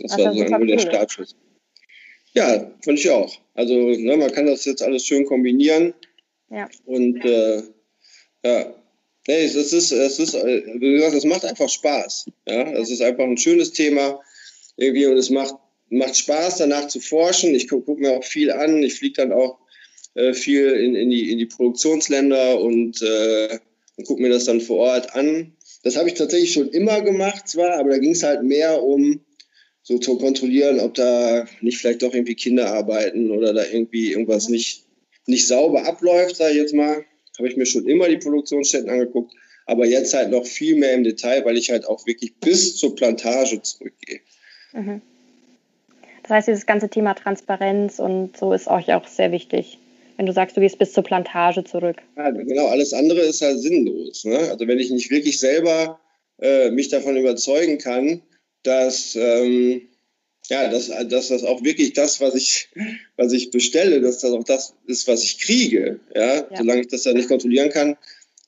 Das 0.00 0.12
Ach, 0.12 0.18
war 0.18 0.34
so 0.34 0.44
nur 0.44 0.66
der 0.66 0.78
Startschuss. 0.78 1.36
Ja, 2.32 2.70
fand 2.82 2.98
ich 2.98 3.10
auch. 3.10 3.34
Also 3.54 3.74
ne, 3.74 4.16
man 4.16 4.32
kann 4.32 4.46
das 4.46 4.64
jetzt 4.64 4.82
alles 4.82 5.04
schön 5.04 5.26
kombinieren. 5.26 5.94
Ja. 6.50 6.68
Und 6.86 7.22
äh, 7.24 7.62
ja, 8.44 8.74
nee, 9.26 9.44
es 9.44 9.54
ist, 9.54 9.72
es 9.72 10.18
ist, 10.18 10.34
äh, 10.34 10.62
wie 10.78 10.92
gesagt, 10.92 11.14
es 11.14 11.24
macht 11.24 11.44
einfach 11.44 11.68
Spaß. 11.68 12.30
Ja, 12.48 12.72
es 12.72 12.90
ist 12.90 13.02
einfach 13.02 13.24
ein 13.24 13.38
schönes 13.38 13.72
Thema 13.72 14.20
irgendwie 14.76 15.06
und 15.06 15.16
es 15.16 15.30
macht 15.30 15.54
macht 15.90 16.16
Spaß, 16.16 16.58
danach 16.58 16.88
zu 16.88 17.00
forschen. 17.00 17.54
Ich 17.54 17.68
gucke 17.68 17.84
guck 17.86 17.98
mir 18.00 18.12
auch 18.12 18.24
viel 18.24 18.50
an. 18.50 18.82
Ich 18.82 18.94
fliege 18.94 19.14
dann 19.14 19.32
auch 19.32 19.58
äh, 20.14 20.32
viel 20.32 20.70
in, 20.70 20.94
in, 20.94 21.10
die, 21.10 21.30
in 21.30 21.38
die 21.38 21.46
Produktionsländer 21.46 22.60
und, 22.60 23.02
äh, 23.02 23.58
und 23.96 24.06
gucke 24.06 24.22
mir 24.22 24.30
das 24.30 24.44
dann 24.44 24.60
vor 24.60 24.78
Ort 24.78 25.14
an. 25.14 25.52
Das 25.82 25.96
habe 25.96 26.08
ich 26.08 26.14
tatsächlich 26.14 26.52
schon 26.52 26.68
immer 26.70 27.00
gemacht, 27.02 27.46
zwar, 27.48 27.78
aber 27.78 27.90
da 27.90 27.98
ging 27.98 28.12
es 28.12 28.22
halt 28.22 28.42
mehr 28.42 28.82
um 28.82 29.20
so 29.82 29.98
zu 29.98 30.18
kontrollieren, 30.18 30.80
ob 30.80 30.94
da 30.94 31.46
nicht 31.60 31.78
vielleicht 31.78 32.02
doch 32.02 32.12
irgendwie 32.12 32.34
Kinder 32.34 32.72
arbeiten 32.72 33.30
oder 33.30 33.54
da 33.54 33.64
irgendwie 33.64 34.10
irgendwas 34.10 34.48
nicht, 34.48 34.84
nicht 35.26 35.46
sauber 35.46 35.84
abläuft, 35.84 36.36
sage 36.36 36.54
ich 36.54 36.58
jetzt 36.58 36.74
mal. 36.74 37.04
Habe 37.38 37.48
ich 37.48 37.56
mir 37.56 37.66
schon 37.66 37.86
immer 37.86 38.08
die 38.08 38.16
Produktionsstätten 38.16 38.90
angeguckt, 38.90 39.32
aber 39.66 39.86
jetzt 39.86 40.12
halt 40.12 40.30
noch 40.30 40.44
viel 40.44 40.74
mehr 40.74 40.94
im 40.94 41.04
Detail, 41.04 41.44
weil 41.44 41.56
ich 41.56 41.70
halt 41.70 41.86
auch 41.86 42.04
wirklich 42.04 42.34
bis 42.36 42.76
zur 42.76 42.96
Plantage 42.96 43.62
zurückgehe. 43.62 44.20
Mhm. 44.72 45.02
Das 46.26 46.38
heißt, 46.38 46.48
dieses 46.48 46.66
ganze 46.66 46.88
Thema 46.88 47.14
Transparenz 47.14 48.00
und 48.00 48.36
so 48.36 48.52
ist 48.52 48.66
euch 48.66 48.92
auch 48.92 49.06
sehr 49.06 49.30
wichtig. 49.30 49.78
Wenn 50.16 50.26
du 50.26 50.32
sagst, 50.32 50.56
du 50.56 50.60
gehst 50.60 50.76
bis 50.76 50.92
zur 50.92 51.04
Plantage 51.04 51.62
zurück. 51.62 51.98
Ja, 52.16 52.30
genau, 52.30 52.66
alles 52.66 52.92
andere 52.92 53.20
ist 53.20 53.42
halt 53.42 53.60
sinnlos. 53.60 54.24
Ne? 54.24 54.38
Also 54.38 54.66
wenn 54.66 54.80
ich 54.80 54.90
nicht 54.90 55.10
wirklich 55.10 55.38
selber 55.38 56.00
äh, 56.40 56.70
mich 56.70 56.88
davon 56.88 57.16
überzeugen 57.16 57.78
kann, 57.78 58.22
dass, 58.64 59.14
ähm, 59.14 59.82
ja, 60.48 60.68
dass, 60.68 60.88
dass 60.88 61.28
das 61.28 61.44
auch 61.44 61.62
wirklich 61.62 61.92
das, 61.92 62.20
was 62.20 62.34
ich, 62.34 62.70
was 63.16 63.32
ich 63.32 63.52
bestelle, 63.52 64.00
dass 64.00 64.18
das 64.18 64.32
auch 64.32 64.42
das 64.42 64.74
ist, 64.88 65.06
was 65.06 65.22
ich 65.22 65.38
kriege. 65.38 66.00
Ja? 66.12 66.34
ja. 66.38 66.46
Solange 66.56 66.80
ich 66.80 66.88
das 66.88 67.04
ja 67.04 67.12
nicht 67.12 67.28
kontrollieren 67.28 67.70
kann, 67.70 67.96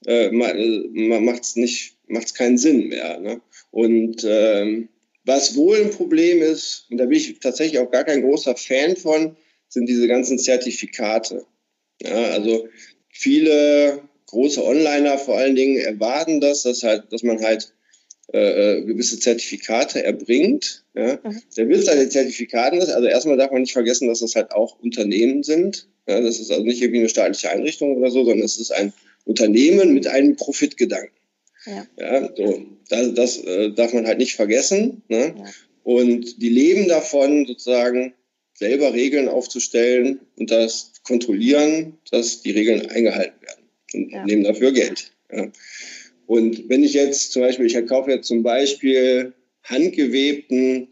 äh, 0.04 0.32
macht 0.32 1.44
es 1.44 1.56
macht's 2.08 2.34
keinen 2.34 2.58
Sinn 2.58 2.88
mehr. 2.88 3.20
Ne? 3.20 3.40
Und 3.70 4.24
ähm, 4.26 4.88
was 5.28 5.54
wohl 5.54 5.76
ein 5.76 5.90
Problem 5.90 6.40
ist, 6.40 6.86
und 6.90 6.96
da 6.96 7.04
bin 7.04 7.18
ich 7.18 7.38
tatsächlich 7.38 7.78
auch 7.78 7.90
gar 7.90 8.04
kein 8.04 8.22
großer 8.22 8.56
Fan 8.56 8.96
von, 8.96 9.36
sind 9.68 9.86
diese 9.86 10.08
ganzen 10.08 10.38
Zertifikate. 10.38 11.44
Ja, 12.02 12.30
also 12.30 12.66
viele 13.10 14.00
große 14.26 14.64
Onliner 14.64 15.18
vor 15.18 15.36
allen 15.36 15.54
Dingen 15.54 15.76
erwarten 15.76 16.40
das, 16.40 16.62
dass, 16.62 16.82
halt, 16.82 17.12
dass 17.12 17.22
man 17.22 17.42
halt 17.42 17.74
äh, 18.32 18.76
äh 18.78 18.84
gewisse 18.84 19.18
Zertifikate 19.20 20.02
erbringt. 20.02 20.84
Ja. 20.94 21.18
Mhm. 21.22 21.42
Der 21.56 21.68
Witz 21.68 21.88
an 21.88 21.98
den 21.98 22.10
Zertifikaten 22.10 22.78
ist, 22.78 22.88
also 22.88 23.06
erstmal 23.06 23.36
darf 23.36 23.50
man 23.50 23.60
nicht 23.60 23.74
vergessen, 23.74 24.08
dass 24.08 24.20
das 24.20 24.34
halt 24.34 24.52
auch 24.52 24.78
Unternehmen 24.80 25.42
sind. 25.42 25.88
Ja, 26.06 26.22
das 26.22 26.40
ist 26.40 26.50
also 26.50 26.64
nicht 26.64 26.80
irgendwie 26.80 27.00
eine 27.00 27.08
staatliche 27.10 27.50
Einrichtung 27.50 27.96
oder 27.96 28.10
so, 28.10 28.24
sondern 28.24 28.44
es 28.46 28.58
ist 28.58 28.70
ein 28.70 28.94
Unternehmen 29.26 29.92
mit 29.92 30.06
einem 30.06 30.36
Profitgedanken. 30.36 31.17
Ja. 31.66 31.86
ja 31.98 32.30
so. 32.36 32.66
Das, 32.88 33.14
das 33.14 33.38
äh, 33.38 33.72
darf 33.72 33.92
man 33.92 34.06
halt 34.06 34.18
nicht 34.18 34.34
vergessen. 34.34 35.02
Ne? 35.08 35.34
Ja. 35.36 35.44
Und 35.82 36.40
die 36.42 36.48
leben 36.48 36.88
davon, 36.88 37.46
sozusagen 37.46 38.14
selber 38.54 38.92
Regeln 38.92 39.28
aufzustellen 39.28 40.20
und 40.36 40.50
das 40.50 40.92
kontrollieren, 41.04 41.98
dass 42.10 42.42
die 42.42 42.50
Regeln 42.50 42.86
eingehalten 42.86 43.40
werden 43.40 43.64
und 43.94 44.10
ja. 44.10 44.24
nehmen 44.24 44.44
dafür 44.44 44.72
Geld. 44.72 45.12
Ja. 45.32 45.50
Und 46.26 46.68
wenn 46.68 46.82
ich 46.82 46.92
jetzt 46.92 47.32
zum 47.32 47.42
Beispiel, 47.42 47.66
ich 47.66 47.86
kaufe 47.86 48.10
jetzt 48.10 48.26
zum 48.26 48.42
Beispiel 48.42 49.32
handgewebten, 49.62 50.88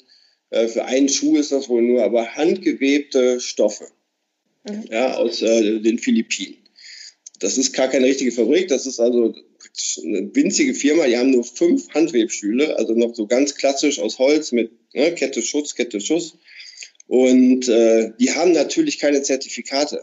äh, 0.50 0.68
für 0.68 0.84
einen 0.84 1.08
Schuh 1.08 1.36
ist 1.36 1.52
das 1.52 1.68
wohl 1.68 1.82
nur, 1.82 2.04
aber 2.04 2.34
handgewebte 2.36 3.40
Stoffe 3.40 3.88
mhm. 4.68 4.84
ja, 4.90 5.14
aus 5.16 5.42
äh, 5.42 5.80
den 5.80 5.98
Philippinen. 5.98 6.56
Das 7.40 7.58
ist 7.58 7.74
gar 7.74 7.88
keine 7.88 8.06
richtige 8.06 8.32
Fabrik, 8.32 8.68
das 8.68 8.86
ist 8.86 9.00
also 9.00 9.34
eine 10.04 10.34
winzige 10.34 10.74
Firma, 10.74 11.06
die 11.06 11.16
haben 11.16 11.30
nur 11.30 11.44
fünf 11.44 11.88
Handwebstühle, 11.92 12.76
also 12.76 12.94
noch 12.94 13.14
so 13.14 13.26
ganz 13.26 13.54
klassisch 13.54 13.98
aus 13.98 14.18
Holz 14.18 14.52
mit 14.52 14.72
ne, 14.94 15.14
Kette, 15.14 15.42
Schutz, 15.42 15.74
Kette, 15.74 16.00
Schuss. 16.00 16.38
Und 17.06 17.68
äh, 17.68 18.12
die 18.18 18.32
haben 18.32 18.52
natürlich 18.52 18.98
keine 18.98 19.22
Zertifikate. 19.22 20.02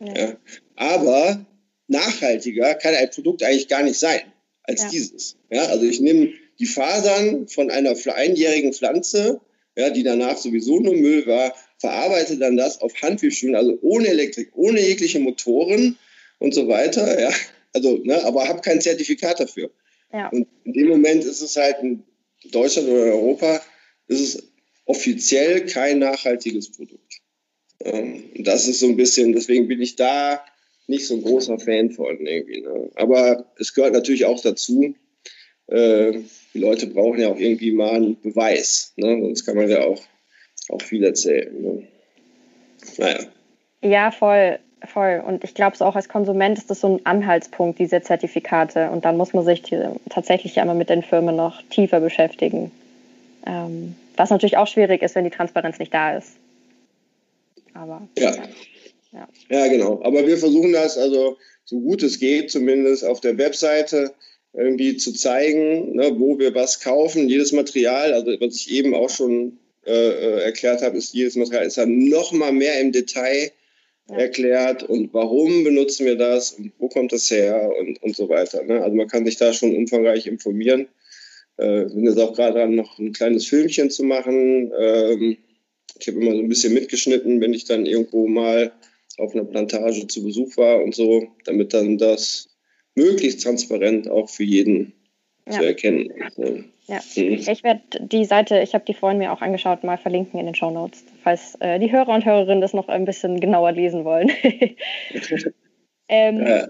Ja. 0.00 0.18
Ja. 0.18 0.36
Aber 0.76 1.46
nachhaltiger 1.86 2.74
kann 2.74 2.94
ein 2.94 3.10
Produkt 3.10 3.42
eigentlich 3.42 3.68
gar 3.68 3.82
nicht 3.82 3.98
sein 3.98 4.20
als 4.64 4.82
ja. 4.82 4.88
dieses. 4.90 5.36
Ja, 5.50 5.66
also 5.66 5.84
ich 5.84 6.00
nehme 6.00 6.32
die 6.58 6.66
Fasern 6.66 7.48
von 7.48 7.70
einer 7.70 7.96
einjährigen 8.14 8.72
Pflanze, 8.72 9.40
ja, 9.76 9.90
die 9.90 10.02
danach 10.02 10.36
sowieso 10.36 10.80
nur 10.80 10.94
Müll 10.94 11.26
war, 11.26 11.54
verarbeite 11.78 12.36
dann 12.36 12.56
das 12.56 12.80
auf 12.80 12.92
Handwebstühlen, 13.00 13.56
also 13.56 13.78
ohne 13.82 14.08
Elektrik, 14.08 14.50
ohne 14.54 14.80
jegliche 14.80 15.18
Motoren 15.18 15.98
und 16.38 16.54
so 16.54 16.68
weiter. 16.68 17.20
Ja, 17.20 17.30
also, 17.72 17.98
ne, 17.98 18.22
aber 18.24 18.48
habe 18.48 18.60
kein 18.60 18.80
Zertifikat 18.80 19.40
dafür. 19.40 19.70
Ja. 20.12 20.28
Und 20.28 20.46
in 20.64 20.72
dem 20.72 20.88
Moment 20.88 21.24
ist 21.24 21.40
es 21.40 21.56
halt 21.56 21.76
in 21.82 22.04
Deutschland 22.50 22.88
oder 22.88 23.06
in 23.06 23.12
Europa, 23.12 23.60
ist 24.08 24.20
es 24.20 24.52
offiziell 24.84 25.66
kein 25.66 26.00
nachhaltiges 26.00 26.70
Produkt. 26.72 27.20
Ähm, 27.80 28.24
das 28.38 28.68
ist 28.68 28.80
so 28.80 28.86
ein 28.86 28.96
bisschen, 28.96 29.32
deswegen 29.32 29.68
bin 29.68 29.80
ich 29.80 29.96
da 29.96 30.44
nicht 30.86 31.06
so 31.06 31.14
ein 31.14 31.22
großer 31.22 31.58
Fan 31.58 31.90
von 31.90 32.26
irgendwie. 32.26 32.60
Ne? 32.60 32.90
Aber 32.96 33.52
es 33.58 33.74
gehört 33.74 33.94
natürlich 33.94 34.24
auch 34.24 34.40
dazu, 34.40 34.94
äh, 35.68 36.20
die 36.52 36.58
Leute 36.58 36.86
brauchen 36.88 37.20
ja 37.20 37.28
auch 37.28 37.38
irgendwie 37.38 37.72
mal 37.72 37.94
einen 37.94 38.20
Beweis. 38.20 38.92
Ne? 38.96 39.18
Sonst 39.20 39.46
kann 39.46 39.56
man 39.56 39.70
ja 39.70 39.84
auch, 39.84 40.02
auch 40.68 40.82
viel 40.82 41.04
erzählen. 41.04 41.62
Ne? 41.62 41.88
Naja. 42.98 43.26
Ja, 43.82 44.10
voll. 44.10 44.58
Voll. 44.86 45.22
Und 45.24 45.44
ich 45.44 45.54
glaube, 45.54 45.76
so 45.76 45.84
auch 45.84 45.96
als 45.96 46.08
Konsument 46.08 46.58
ist 46.58 46.70
das 46.70 46.80
so 46.80 46.96
ein 46.96 47.06
Anhaltspunkt, 47.06 47.78
diese 47.78 48.02
Zertifikate. 48.02 48.90
Und 48.90 49.04
dann 49.04 49.16
muss 49.16 49.32
man 49.32 49.44
sich 49.44 49.62
tatsächlich 50.10 50.56
ja 50.56 50.62
immer 50.62 50.74
mit 50.74 50.90
den 50.90 51.02
Firmen 51.02 51.36
noch 51.36 51.62
tiefer 51.70 52.00
beschäftigen. 52.00 52.70
Ähm, 53.46 53.94
was 54.16 54.30
natürlich 54.30 54.56
auch 54.56 54.66
schwierig 54.66 55.02
ist, 55.02 55.14
wenn 55.14 55.24
die 55.24 55.30
Transparenz 55.30 55.78
nicht 55.78 55.94
da 55.94 56.16
ist. 56.16 56.32
Aber. 57.74 58.02
Ja. 58.18 58.34
ja. 59.12 59.28
Ja, 59.48 59.68
genau. 59.68 60.00
Aber 60.02 60.26
wir 60.26 60.38
versuchen 60.38 60.72
das, 60.72 60.98
also 60.98 61.36
so 61.64 61.80
gut 61.80 62.02
es 62.02 62.18
geht, 62.18 62.50
zumindest 62.50 63.04
auf 63.04 63.20
der 63.20 63.38
Webseite 63.38 64.12
irgendwie 64.52 64.96
zu 64.96 65.12
zeigen, 65.12 65.96
ne, 65.96 66.12
wo 66.18 66.38
wir 66.38 66.54
was 66.54 66.80
kaufen. 66.80 67.28
Jedes 67.28 67.52
Material, 67.52 68.12
also 68.12 68.32
was 68.40 68.56
ich 68.56 68.70
eben 68.72 68.94
auch 68.94 69.10
schon 69.10 69.58
äh, 69.86 69.92
äh 69.92 70.42
erklärt 70.42 70.82
habe, 70.82 70.98
ist 70.98 71.14
jedes 71.14 71.36
Material 71.36 71.66
ist 71.66 71.78
dann 71.78 72.08
noch 72.08 72.32
mal 72.32 72.52
mehr 72.52 72.80
im 72.80 72.92
Detail 72.92 73.50
ja. 74.12 74.18
erklärt 74.18 74.82
und 74.82 75.12
warum 75.12 75.64
benutzen 75.64 76.06
wir 76.06 76.16
das 76.16 76.52
und 76.52 76.72
wo 76.78 76.88
kommt 76.88 77.12
das 77.12 77.30
her 77.30 77.70
und, 77.78 78.02
und 78.02 78.16
so 78.16 78.28
weiter. 78.28 78.62
Ne? 78.62 78.82
Also 78.82 78.96
man 78.96 79.08
kann 79.08 79.24
sich 79.24 79.36
da 79.36 79.52
schon 79.52 79.76
umfangreich 79.76 80.26
informieren. 80.26 80.88
Äh, 81.56 81.84
bin 81.84 82.06
jetzt 82.06 82.18
auch 82.18 82.34
gerade 82.34 82.58
dran, 82.58 82.74
noch 82.74 82.98
ein 82.98 83.12
kleines 83.12 83.46
Filmchen 83.46 83.90
zu 83.90 84.04
machen. 84.04 84.72
Ähm, 84.78 85.36
ich 85.98 86.08
habe 86.08 86.20
immer 86.20 86.32
so 86.32 86.38
ein 86.38 86.48
bisschen 86.48 86.74
mitgeschnitten, 86.74 87.40
wenn 87.40 87.54
ich 87.54 87.64
dann 87.64 87.86
irgendwo 87.86 88.26
mal 88.26 88.72
auf 89.18 89.34
einer 89.34 89.44
Plantage 89.44 90.06
zu 90.06 90.24
Besuch 90.24 90.56
war 90.56 90.82
und 90.82 90.94
so, 90.94 91.28
damit 91.44 91.74
dann 91.74 91.98
das 91.98 92.48
möglichst 92.94 93.42
transparent 93.42 94.08
auch 94.08 94.30
für 94.30 94.44
jeden 94.44 94.94
ja. 95.46 95.58
zu 95.58 95.64
erkennen 95.64 96.10
ist. 96.10 96.38
Ja, 96.86 97.00
ich 97.14 97.62
werde 97.62 97.80
die 98.00 98.24
Seite, 98.24 98.58
ich 98.58 98.74
habe 98.74 98.84
die 98.84 98.94
vorhin 98.94 99.18
mir 99.18 99.32
auch 99.32 99.40
angeschaut, 99.40 99.84
mal 99.84 99.98
verlinken 99.98 100.40
in 100.40 100.46
den 100.46 100.54
Show 100.54 100.70
Notes, 100.70 101.04
falls 101.22 101.54
äh, 101.60 101.78
die 101.78 101.92
Hörer 101.92 102.08
und 102.08 102.24
Hörerinnen 102.24 102.60
das 102.60 102.74
noch 102.74 102.88
ein 102.88 103.04
bisschen 103.04 103.38
genauer 103.38 103.72
lesen 103.72 104.04
wollen. 104.04 104.30
ähm, 106.08 106.46
ja. 106.46 106.68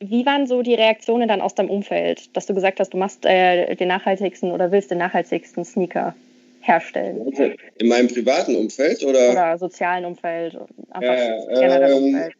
Wie 0.00 0.26
waren 0.26 0.46
so 0.46 0.62
die 0.62 0.74
Reaktionen 0.74 1.28
dann 1.28 1.40
aus 1.40 1.54
deinem 1.54 1.70
Umfeld, 1.70 2.36
dass 2.36 2.46
du 2.46 2.54
gesagt 2.54 2.78
hast, 2.78 2.90
du 2.90 2.98
machst 2.98 3.24
äh, 3.24 3.74
den 3.74 3.88
nachhaltigsten 3.88 4.52
oder 4.52 4.70
willst 4.70 4.90
den 4.90 4.98
nachhaltigsten 4.98 5.64
Sneaker 5.64 6.14
herstellen? 6.60 7.22
Also 7.26 7.50
in 7.78 7.88
meinem 7.88 8.08
privaten 8.08 8.54
Umfeld 8.54 9.02
oder? 9.02 9.32
Oder 9.32 9.58
sozialen 9.58 10.04
Umfeld, 10.04 10.56
einfach 10.90 11.14
äh, 11.14 11.40
generell 11.48 11.92
ähm, 11.92 12.04
Umfeld. 12.04 12.34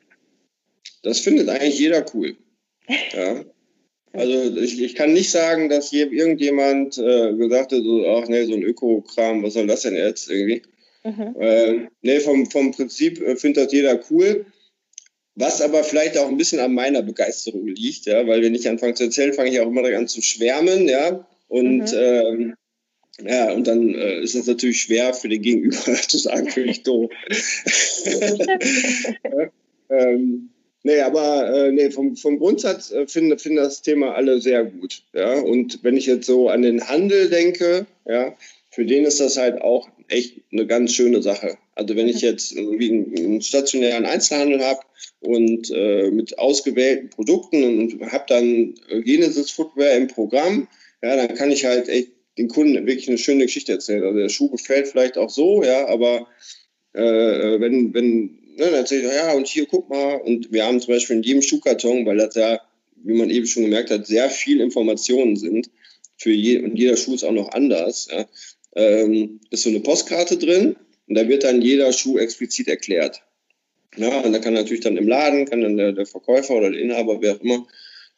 Das 1.02 1.20
findet 1.20 1.48
eigentlich 1.48 1.78
jeder 1.78 2.04
cool. 2.14 2.36
Ja. 3.12 3.44
Also 4.18 4.56
ich, 4.56 4.82
ich 4.82 4.96
kann 4.96 5.12
nicht 5.12 5.30
sagen, 5.30 5.68
dass 5.68 5.90
hier 5.90 6.10
irgendjemand 6.10 6.98
äh, 6.98 7.34
gesagt 7.34 7.72
hat, 7.72 7.82
so, 7.82 8.06
ach 8.08 8.26
nee, 8.28 8.44
so 8.44 8.54
ein 8.54 8.64
Öko-Kram, 8.64 9.44
was 9.44 9.54
soll 9.54 9.68
das 9.68 9.82
denn 9.82 9.94
jetzt 9.94 10.28
irgendwie? 10.28 10.62
Mhm. 11.04 11.36
Äh, 11.38 11.86
nee, 12.02 12.20
vom, 12.20 12.50
vom 12.50 12.72
Prinzip 12.72 13.22
äh, 13.22 13.36
findet 13.36 13.66
das 13.66 13.72
jeder 13.72 14.00
cool. 14.10 14.44
was 15.36 15.62
aber 15.62 15.84
vielleicht 15.84 16.18
auch 16.18 16.26
ein 16.26 16.36
bisschen 16.36 16.58
an 16.58 16.74
meiner 16.74 17.02
Begeisterung 17.02 17.68
liegt, 17.68 18.06
ja, 18.06 18.26
weil 18.26 18.42
wenn 18.42 18.56
ich 18.56 18.68
anfange 18.68 18.94
zu 18.94 19.04
erzählen, 19.04 19.32
fange 19.32 19.50
ich 19.50 19.60
auch 19.60 19.68
immer 19.68 19.84
an 19.84 20.08
zu 20.08 20.20
schwärmen, 20.20 20.88
ja. 20.88 21.24
Und 21.46 21.92
mhm. 21.92 21.94
ähm, 21.94 22.54
ja, 23.24 23.52
und 23.52 23.68
dann 23.68 23.94
äh, 23.94 24.20
ist 24.20 24.34
es 24.34 24.46
natürlich 24.46 24.82
schwer 24.82 25.14
für 25.14 25.28
den 25.28 25.42
Gegenüber 25.42 25.94
zu 26.08 26.18
sagen, 26.18 26.50
finde 26.50 26.70
ich 26.70 26.82
doof. 26.82 27.08
ähm, 29.90 30.50
nee, 30.82 31.00
aber 31.00 31.52
äh, 31.52 31.72
nee, 31.72 31.90
vom, 31.90 32.16
vom 32.16 32.38
Grundsatz 32.38 32.90
äh, 32.90 33.06
finde 33.06 33.38
find 33.38 33.58
das 33.58 33.82
Thema 33.82 34.14
alle 34.14 34.40
sehr 34.40 34.64
gut. 34.64 35.02
Ja? 35.12 35.40
Und 35.40 35.82
wenn 35.82 35.96
ich 35.96 36.06
jetzt 36.06 36.26
so 36.26 36.48
an 36.48 36.62
den 36.62 36.88
Handel 36.88 37.28
denke, 37.28 37.86
ja, 38.06 38.34
für 38.70 38.84
den 38.84 39.04
ist 39.04 39.20
das 39.20 39.36
halt 39.36 39.60
auch 39.60 39.88
echt 40.08 40.40
eine 40.52 40.66
ganz 40.66 40.92
schöne 40.92 41.22
Sache. 41.22 41.58
Also 41.74 41.96
wenn 41.96 42.08
ich 42.08 42.20
jetzt 42.20 42.52
irgendwie 42.52 42.90
einen, 42.90 43.42
stationären 43.42 44.06
Einzelhandel 44.06 44.64
habe 44.64 44.80
und 45.20 45.70
äh, 45.70 46.10
mit 46.10 46.38
ausgewählten 46.38 47.10
Produkten 47.10 47.62
und, 47.64 48.00
und 48.00 48.12
habe 48.12 48.24
dann 48.28 48.74
Genesis 49.04 49.50
Footwear 49.50 49.96
im 49.96 50.08
Programm, 50.08 50.68
ja, 51.02 51.16
dann 51.16 51.36
kann 51.36 51.50
ich 51.50 51.64
halt 51.64 51.88
echt 51.88 52.08
den 52.38 52.48
Kunden 52.48 52.86
wirklich 52.86 53.08
eine 53.08 53.18
schöne 53.18 53.44
Geschichte 53.44 53.72
erzählen. 53.72 54.02
Also 54.02 54.18
der 54.18 54.28
Schuh 54.28 54.48
gefällt 54.48 54.88
vielleicht 54.88 55.18
auch 55.18 55.30
so, 55.30 55.62
ja, 55.62 55.86
aber 55.88 56.28
äh, 56.92 57.60
wenn, 57.60 57.92
wenn, 57.94 58.38
ne, 58.58 58.84
ich, 58.84 59.02
ja, 59.02 59.32
und 59.32 59.46
hier 59.46 59.66
guck 59.66 59.88
mal, 59.88 60.16
und 60.16 60.52
wir 60.52 60.64
haben 60.64 60.80
zum 60.80 60.94
Beispiel 60.94 61.16
in 61.16 61.22
jedem 61.22 61.42
Schuhkarton, 61.42 62.04
weil 62.06 62.18
das 62.18 62.34
ja, 62.34 62.60
wie 62.96 63.14
man 63.14 63.30
eben 63.30 63.46
schon 63.46 63.64
gemerkt 63.64 63.90
hat, 63.90 64.06
sehr 64.06 64.28
viel 64.28 64.60
Informationen 64.60 65.36
sind, 65.36 65.70
für 66.16 66.32
je, 66.32 66.58
und 66.58 66.76
jeder 66.76 66.96
Schuh 66.96 67.14
ist 67.14 67.24
auch 67.24 67.32
noch 67.32 67.50
anders, 67.52 68.08
ja, 68.10 68.26
ähm, 68.74 69.40
ist 69.50 69.62
so 69.62 69.70
eine 69.70 69.80
Postkarte 69.80 70.36
drin 70.36 70.76
und 71.06 71.14
da 71.14 71.28
wird 71.28 71.44
dann 71.44 71.62
jeder 71.62 71.92
Schuh 71.92 72.18
explizit 72.18 72.68
erklärt. 72.68 73.22
Ja, 73.96 74.20
und 74.20 74.32
da 74.32 74.38
kann 74.38 74.54
natürlich 74.54 74.82
dann 74.82 74.96
im 74.96 75.08
Laden, 75.08 75.46
kann 75.46 75.62
dann 75.62 75.76
der, 75.76 75.92
der 75.92 76.06
Verkäufer 76.06 76.54
oder 76.54 76.70
der 76.70 76.80
Inhaber, 76.80 77.20
wer 77.22 77.34
auch 77.36 77.40
immer, 77.40 77.66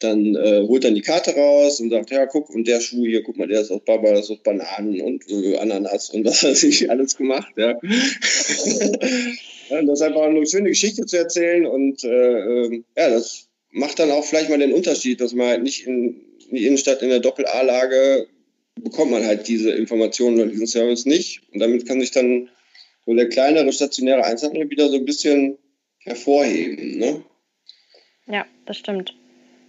dann 0.03 0.35
äh, 0.35 0.63
holt 0.67 0.83
dann 0.83 0.95
die 0.95 1.01
Karte 1.01 1.33
raus 1.35 1.79
und 1.79 1.89
sagt, 1.89 2.11
ja, 2.11 2.25
guck, 2.25 2.49
und 2.49 2.67
der 2.67 2.81
Schuh 2.81 3.05
hier, 3.05 3.23
guck 3.23 3.37
mal, 3.37 3.47
der 3.47 3.61
ist 3.61 3.71
aus 3.71 3.81
Baba, 3.85 4.11
das 4.11 4.25
ist 4.25 4.31
aus 4.31 4.43
Bananen 4.43 5.01
und 5.01 5.29
äh, 5.29 5.57
Ananas 5.57 6.09
und 6.09 6.25
was 6.25 6.41
hat 6.43 6.57
sich 6.57 6.89
alles 6.89 7.15
gemacht, 7.15 7.53
ja. 7.55 7.79
ja. 9.69 9.81
Das 9.83 9.99
ist 9.99 10.01
einfach 10.01 10.23
eine 10.23 10.45
schöne 10.45 10.69
Geschichte 10.69 11.05
zu 11.05 11.17
erzählen 11.17 11.65
und 11.65 12.03
äh, 12.03 12.39
ähm, 12.39 12.85
ja, 12.97 13.09
das 13.09 13.47
macht 13.71 13.99
dann 13.99 14.11
auch 14.11 14.25
vielleicht 14.25 14.49
mal 14.49 14.59
den 14.59 14.73
Unterschied, 14.73 15.21
dass 15.21 15.33
man 15.33 15.47
halt 15.47 15.63
nicht 15.63 15.87
in, 15.87 16.21
in 16.49 16.55
die 16.55 16.65
Innenstadt 16.65 17.01
in 17.01 17.09
der 17.09 17.19
Doppel-A-Lage 17.19 18.27
bekommt 18.75 19.11
man 19.11 19.25
halt 19.25 19.47
diese 19.47 19.71
Informationen 19.71 20.37
oder 20.39 20.47
diesen 20.47 20.67
Service 20.67 21.05
nicht 21.05 21.41
und 21.53 21.59
damit 21.59 21.87
kann 21.87 22.01
sich 22.01 22.11
dann 22.11 22.49
so 23.05 23.13
der 23.13 23.29
kleinere 23.29 23.71
stationäre 23.71 24.23
Einzelhandel 24.23 24.69
wieder 24.69 24.89
so 24.89 24.97
ein 24.97 25.05
bisschen 25.05 25.57
hervorheben, 25.99 26.97
ne? 26.97 27.23
Ja, 28.27 28.45
das 28.65 28.77
stimmt 28.77 29.13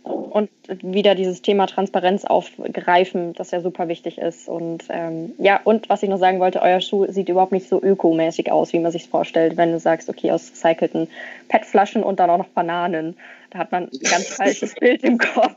und 0.02 0.50
wieder 0.82 1.14
dieses 1.14 1.42
Thema 1.42 1.66
Transparenz 1.66 2.24
aufgreifen, 2.24 3.34
das 3.34 3.50
ja 3.50 3.60
super 3.60 3.88
wichtig 3.88 4.18
ist. 4.18 4.48
Und 4.48 4.84
ähm, 4.88 5.32
ja, 5.38 5.60
und 5.62 5.88
was 5.88 6.02
ich 6.02 6.08
noch 6.08 6.18
sagen 6.18 6.40
wollte, 6.40 6.62
euer 6.62 6.80
Schuh 6.80 7.06
sieht 7.10 7.28
überhaupt 7.28 7.52
nicht 7.52 7.68
so 7.68 7.82
ökomäßig 7.82 8.50
aus, 8.50 8.72
wie 8.72 8.78
man 8.78 8.92
sich 8.92 9.08
vorstellt, 9.08 9.56
wenn 9.56 9.72
du 9.72 9.78
sagst, 9.78 10.08
okay, 10.08 10.32
aus 10.32 10.50
recycelten 10.50 11.08
PET-Flaschen 11.48 12.02
und 12.02 12.18
dann 12.18 12.30
auch 12.30 12.38
noch 12.38 12.48
Bananen. 12.48 13.16
Da 13.50 13.58
hat 13.58 13.72
man 13.72 13.84
ein 13.84 13.98
ganz 14.00 14.28
falsches 14.36 14.74
Bild 14.74 15.04
im 15.04 15.18
Kopf. 15.18 15.56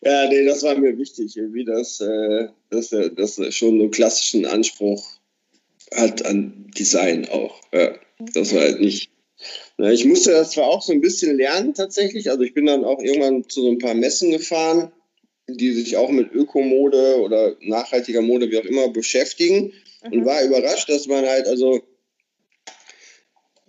ja, 0.00 0.28
nee, 0.28 0.44
das 0.46 0.62
war 0.62 0.76
mir 0.76 0.96
wichtig, 0.98 1.36
irgendwie, 1.36 1.64
dass 1.64 2.00
äh, 2.00 2.48
das 2.70 3.54
schon 3.54 3.80
einen 3.80 3.90
klassischen 3.90 4.46
Anspruch 4.46 5.06
hat 5.94 6.24
an 6.24 6.70
Design 6.76 7.28
auch. 7.28 7.60
Ja, 7.72 7.92
das 8.18 8.54
war 8.54 8.62
halt 8.62 8.80
nicht 8.80 9.11
ich 9.78 10.04
musste 10.04 10.30
das 10.30 10.52
zwar 10.52 10.66
auch 10.66 10.82
so 10.82 10.92
ein 10.92 11.00
bisschen 11.00 11.36
lernen 11.36 11.74
tatsächlich. 11.74 12.30
Also 12.30 12.42
ich 12.42 12.54
bin 12.54 12.66
dann 12.66 12.84
auch 12.84 13.00
irgendwann 13.00 13.48
zu 13.48 13.62
so 13.62 13.70
ein 13.70 13.78
paar 13.78 13.94
Messen 13.94 14.30
gefahren, 14.30 14.92
die 15.48 15.72
sich 15.72 15.96
auch 15.96 16.10
mit 16.10 16.32
Ökomode 16.32 17.20
oder 17.20 17.56
nachhaltiger 17.60 18.22
Mode, 18.22 18.50
wie 18.50 18.58
auch 18.58 18.64
immer, 18.64 18.88
beschäftigen. 18.88 19.72
Mhm. 20.04 20.12
Und 20.12 20.24
war 20.24 20.42
überrascht, 20.42 20.88
dass 20.88 21.06
man 21.06 21.26
halt, 21.26 21.46
also, 21.46 21.82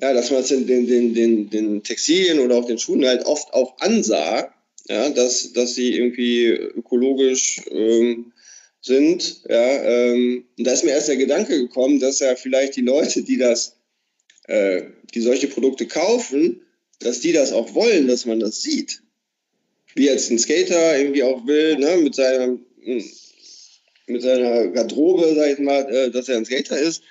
ja, 0.02 0.14
dass 0.14 0.32
man 0.32 0.42
es 0.42 0.50
den, 0.50 0.68
den, 0.68 1.14
den, 1.14 1.50
den 1.50 1.84
Textilien 1.84 2.40
oder 2.40 2.56
auch 2.56 2.66
den 2.66 2.80
Schuhen 2.80 3.06
halt 3.06 3.26
oft 3.26 3.54
auch 3.54 3.78
ansah, 3.80 4.54
ja, 4.90 5.10
dass, 5.10 5.54
dass 5.54 5.76
sie 5.76 5.96
irgendwie 5.96 6.48
ökologisch 6.48 7.62
ähm, 7.72 8.34
sind. 8.82 9.44
Ja, 9.48 9.84
ähm, 9.84 10.46
und 10.58 10.68
da 10.68 10.74
ist 10.74 10.84
mir 10.84 10.92
erst 10.92 11.08
der 11.08 11.18
Gedanke 11.18 11.58
gekommen, 11.58 12.00
dass 12.00 12.20
ja 12.20 12.36
vielleicht 12.36 12.76
die 12.76 12.82
Leute, 12.82 13.24
die 13.24 13.38
das 13.38 13.78
äh, 14.48 14.84
die 15.14 15.22
solche 15.22 15.48
Produkte 15.48 15.88
kaufen, 15.88 16.62
dass 17.00 17.20
die 17.20 17.32
das 17.32 17.52
auch 17.52 17.74
wollen, 17.74 18.08
dass 18.08 18.26
man 18.26 18.40
das 18.40 18.62
sieht. 18.62 19.02
Wie 19.96 20.06
jetzt 20.06 20.32
ein 20.32 20.40
Skater 20.40 20.98
irgendwie 20.98 21.24
auch 21.24 21.46
will, 21.46 21.78
ne, 21.78 21.98
mit 21.98 22.16
seiner, 22.16 22.58
mit 24.08 24.22
seiner 24.22 24.68
Garderobe, 24.68 25.34
sag 25.36 25.52
ich 25.52 25.60
mal, 25.60 25.82
äh, 25.94 26.12
dass 26.12 26.30
er 26.30 26.38
ein 26.38 26.46
Skater 26.46 26.80
ist. 26.80 27.04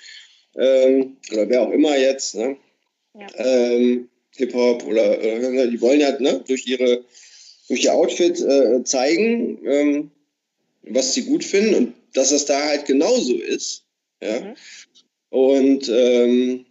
Ähm, 0.56 1.16
oder 1.32 1.48
wer 1.48 1.62
auch 1.62 1.70
immer 1.70 1.96
jetzt, 1.96 2.34
ne? 2.34 2.56
Ja. 3.14 3.26
Ähm, 3.36 4.08
Hip-Hop 4.36 4.84
oder, 4.86 5.18
oder, 5.18 5.66
die 5.66 5.80
wollen 5.80 6.00
ja 6.00 6.18
ne, 6.18 6.42
durch 6.46 6.66
ihre 6.66 7.04
durch 7.68 7.84
ihr 7.84 7.94
Outfit 7.94 8.40
äh, 8.40 8.82
zeigen, 8.84 9.58
ähm, 9.64 10.10
was 10.82 11.14
sie 11.14 11.22
gut 11.24 11.44
finden 11.44 11.74
und 11.74 11.94
dass 12.12 12.32
es 12.32 12.44
da 12.44 12.62
halt 12.64 12.86
genauso 12.86 13.36
ist. 13.36 13.84
Ja? 14.20 14.40
Mhm. 14.40 14.54
Und 15.30 15.88
ähm, 15.88 16.66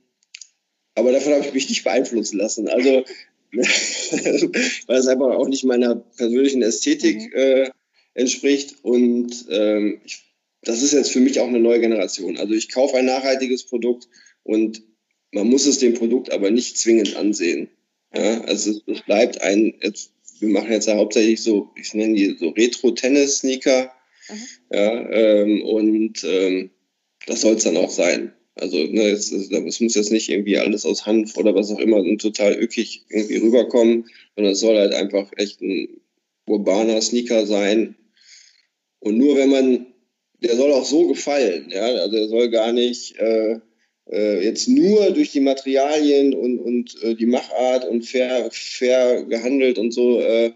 aber 0.95 1.11
davon 1.11 1.33
habe 1.33 1.45
ich 1.45 1.53
mich 1.53 1.69
nicht 1.69 1.83
beeinflussen 1.83 2.37
lassen. 2.37 2.67
Also, 2.67 3.03
weil 3.51 4.97
es 4.97 5.07
einfach 5.07 5.35
auch 5.35 5.47
nicht 5.47 5.63
meiner 5.63 5.95
persönlichen 5.95 6.61
Ästhetik 6.61 7.17
mhm. 7.17 7.31
äh, 7.33 7.69
entspricht. 8.13 8.75
Und 8.83 9.45
ähm, 9.49 10.01
ich, 10.05 10.23
das 10.63 10.81
ist 10.81 10.93
jetzt 10.93 11.11
für 11.11 11.19
mich 11.19 11.39
auch 11.39 11.47
eine 11.47 11.59
neue 11.59 11.79
Generation. 11.79 12.37
Also 12.37 12.53
ich 12.53 12.69
kaufe 12.69 12.97
ein 12.97 13.05
nachhaltiges 13.05 13.63
Produkt 13.63 14.07
und 14.43 14.83
man 15.31 15.47
muss 15.47 15.65
es 15.65 15.79
dem 15.79 15.93
Produkt 15.93 16.31
aber 16.31 16.51
nicht 16.51 16.77
zwingend 16.77 17.15
ansehen. 17.15 17.69
Ja, 18.13 18.41
also 18.41 18.71
es, 18.71 18.81
es 18.85 19.01
bleibt 19.03 19.41
ein, 19.41 19.73
jetzt, 19.81 20.11
wir 20.39 20.49
machen 20.49 20.71
jetzt 20.71 20.87
ja 20.87 20.95
hauptsächlich 20.95 21.41
so, 21.41 21.69
ich 21.75 21.93
nenne 21.93 22.15
die 22.15 22.35
so 22.37 22.49
Retro-Tennis-Sneaker. 22.49 23.91
Mhm. 24.29 24.47
Ja, 24.73 25.09
ähm, 25.09 25.63
und 25.63 26.23
ähm, 26.25 26.71
das 27.27 27.41
soll 27.41 27.55
es 27.55 27.63
dann 27.63 27.77
auch 27.77 27.89
sein. 27.89 28.33
Also 28.55 28.77
ne, 28.77 29.09
es, 29.09 29.31
es, 29.31 29.79
muss 29.79 29.95
jetzt 29.95 30.11
nicht 30.11 30.29
irgendwie 30.29 30.57
alles 30.57 30.85
aus 30.85 31.05
Hanf 31.05 31.37
oder 31.37 31.55
was 31.55 31.71
auch 31.71 31.79
immer 31.79 32.03
total 32.17 32.53
ökig 32.53 33.05
irgendwie 33.09 33.37
rüberkommen, 33.37 34.09
sondern 34.35 34.53
es 34.53 34.59
soll 34.59 34.77
halt 34.77 34.93
einfach 34.93 35.31
echt 35.37 35.61
ein 35.61 36.01
urbaner 36.45 37.01
Sneaker 37.01 37.45
sein. 37.45 37.95
Und 38.99 39.17
nur 39.17 39.37
wenn 39.37 39.49
man, 39.49 39.85
der 40.43 40.55
soll 40.57 40.71
auch 40.73 40.85
so 40.85 41.07
gefallen, 41.07 41.69
ja, 41.71 41.85
also 41.85 42.17
er 42.17 42.27
soll 42.27 42.49
gar 42.49 42.73
nicht 42.73 43.17
äh, 43.17 43.59
äh, 44.11 44.43
jetzt 44.43 44.67
nur 44.67 45.11
durch 45.11 45.31
die 45.31 45.39
Materialien 45.39 46.33
und, 46.33 46.59
und 46.59 47.01
äh, 47.03 47.15
die 47.15 47.25
Machart 47.25 47.87
und 47.87 48.03
fair, 48.03 48.49
fair 48.51 49.23
gehandelt 49.23 49.77
und 49.77 49.91
so, 49.91 50.19
äh, 50.19 50.51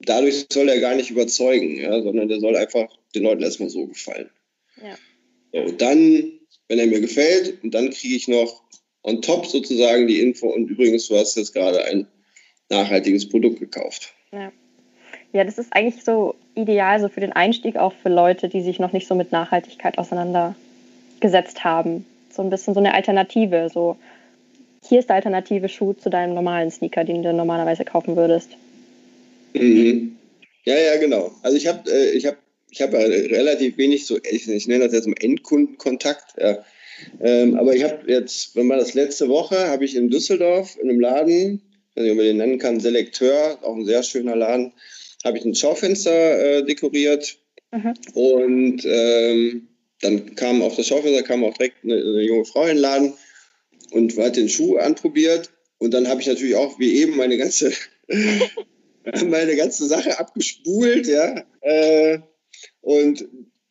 dadurch 0.00 0.46
soll 0.52 0.68
er 0.68 0.80
gar 0.80 0.94
nicht 0.94 1.10
überzeugen, 1.10 1.76
ja, 1.76 2.02
sondern 2.02 2.28
der 2.28 2.40
soll 2.40 2.56
einfach 2.56 2.88
den 3.14 3.22
Leuten 3.22 3.42
erstmal 3.42 3.70
so 3.70 3.86
gefallen. 3.86 4.30
Ja. 4.82 4.98
So, 5.52 5.72
dann 5.72 6.40
wenn 6.68 6.78
er 6.78 6.86
mir 6.86 7.00
gefällt. 7.00 7.62
Und 7.62 7.74
dann 7.74 7.90
kriege 7.90 8.16
ich 8.16 8.28
noch 8.28 8.62
on 9.02 9.22
top 9.22 9.46
sozusagen 9.46 10.06
die 10.06 10.20
Info. 10.20 10.48
Und 10.48 10.68
übrigens, 10.68 11.08
du 11.08 11.16
hast 11.16 11.36
jetzt 11.36 11.52
gerade 11.52 11.84
ein 11.84 12.06
nachhaltiges 12.70 13.28
Produkt 13.28 13.60
gekauft. 13.60 14.12
Ja. 14.32 14.52
ja, 15.32 15.44
das 15.44 15.58
ist 15.58 15.72
eigentlich 15.72 16.02
so 16.02 16.34
ideal 16.54 17.00
so 17.00 17.08
für 17.08 17.20
den 17.20 17.32
Einstieg 17.32 17.76
auch 17.76 17.92
für 17.92 18.08
Leute, 18.08 18.48
die 18.48 18.62
sich 18.62 18.78
noch 18.78 18.92
nicht 18.92 19.06
so 19.06 19.14
mit 19.14 19.32
Nachhaltigkeit 19.32 19.98
auseinandergesetzt 19.98 21.62
haben. 21.62 22.06
So 22.30 22.42
ein 22.42 22.50
bisschen 22.50 22.74
so 22.74 22.80
eine 22.80 22.94
Alternative. 22.94 23.68
So, 23.72 23.96
hier 24.88 24.98
ist 24.98 25.08
der 25.08 25.16
alternative 25.16 25.68
Schuh 25.68 25.92
zu 25.92 26.10
deinem 26.10 26.34
normalen 26.34 26.70
Sneaker, 26.70 27.04
den 27.04 27.22
du 27.22 27.32
normalerweise 27.32 27.84
kaufen 27.84 28.16
würdest. 28.16 28.50
Mhm. 29.54 30.16
Ja, 30.64 30.74
ja, 30.74 30.96
genau. 30.98 31.30
Also 31.42 31.56
ich 31.56 31.66
habe 31.66 31.88
äh, 31.90 32.18
hab 32.20 32.36
ich 32.74 32.82
habe 32.82 32.98
relativ 32.98 33.78
wenig 33.78 34.04
so, 34.04 34.18
ich, 34.28 34.48
ich, 34.48 34.66
nenne 34.66 34.84
das 34.84 34.92
jetzt 34.92 35.06
mal 35.06 35.14
Endkundenkontakt. 35.20 36.34
Ja. 36.40 36.64
Ähm, 37.20 37.54
aber 37.54 37.76
ich 37.76 37.84
habe 37.84 38.10
jetzt, 38.10 38.56
wenn 38.56 38.66
man 38.66 38.78
das 38.78 38.94
letzte 38.94 39.28
Woche, 39.28 39.68
habe 39.68 39.84
ich 39.84 39.94
in 39.94 40.10
Düsseldorf 40.10 40.76
in 40.82 40.90
einem 40.90 40.98
Laden, 40.98 41.62
ich 41.90 41.96
weiß 41.96 42.02
nicht, 42.02 42.10
ob 42.10 42.16
man 42.16 42.26
den 42.26 42.36
nennen 42.36 42.58
kann, 42.58 42.80
Selekteur, 42.80 43.58
auch 43.62 43.76
ein 43.76 43.84
sehr 43.84 44.02
schöner 44.02 44.34
Laden, 44.34 44.72
habe 45.24 45.38
ich 45.38 45.44
ein 45.44 45.54
Schaufenster 45.54 46.10
äh, 46.10 46.64
dekoriert. 46.64 47.38
Mhm. 47.70 47.94
Und 48.14 48.82
ähm, 48.84 49.68
dann 50.00 50.34
kam 50.34 50.60
auf 50.60 50.74
das 50.74 50.88
Schaufenster 50.88 51.22
kam 51.22 51.44
auch 51.44 51.54
direkt 51.56 51.84
eine, 51.84 51.94
eine 51.94 52.22
junge 52.22 52.44
Frau 52.44 52.62
in 52.62 52.68
den 52.70 52.78
Laden 52.78 53.12
und 53.92 54.18
hat 54.18 54.34
den 54.34 54.48
Schuh 54.48 54.78
anprobiert. 54.78 55.50
Und 55.78 55.94
dann 55.94 56.08
habe 56.08 56.20
ich 56.20 56.26
natürlich 56.26 56.56
auch 56.56 56.80
wie 56.80 56.96
eben 56.96 57.16
meine 57.16 57.38
ganze 57.38 57.72
meine 59.26 59.54
ganze 59.54 59.86
Sache 59.86 60.18
abgespult, 60.18 61.06
ja. 61.06 61.44
Äh, 61.60 62.18
und 62.84 63.26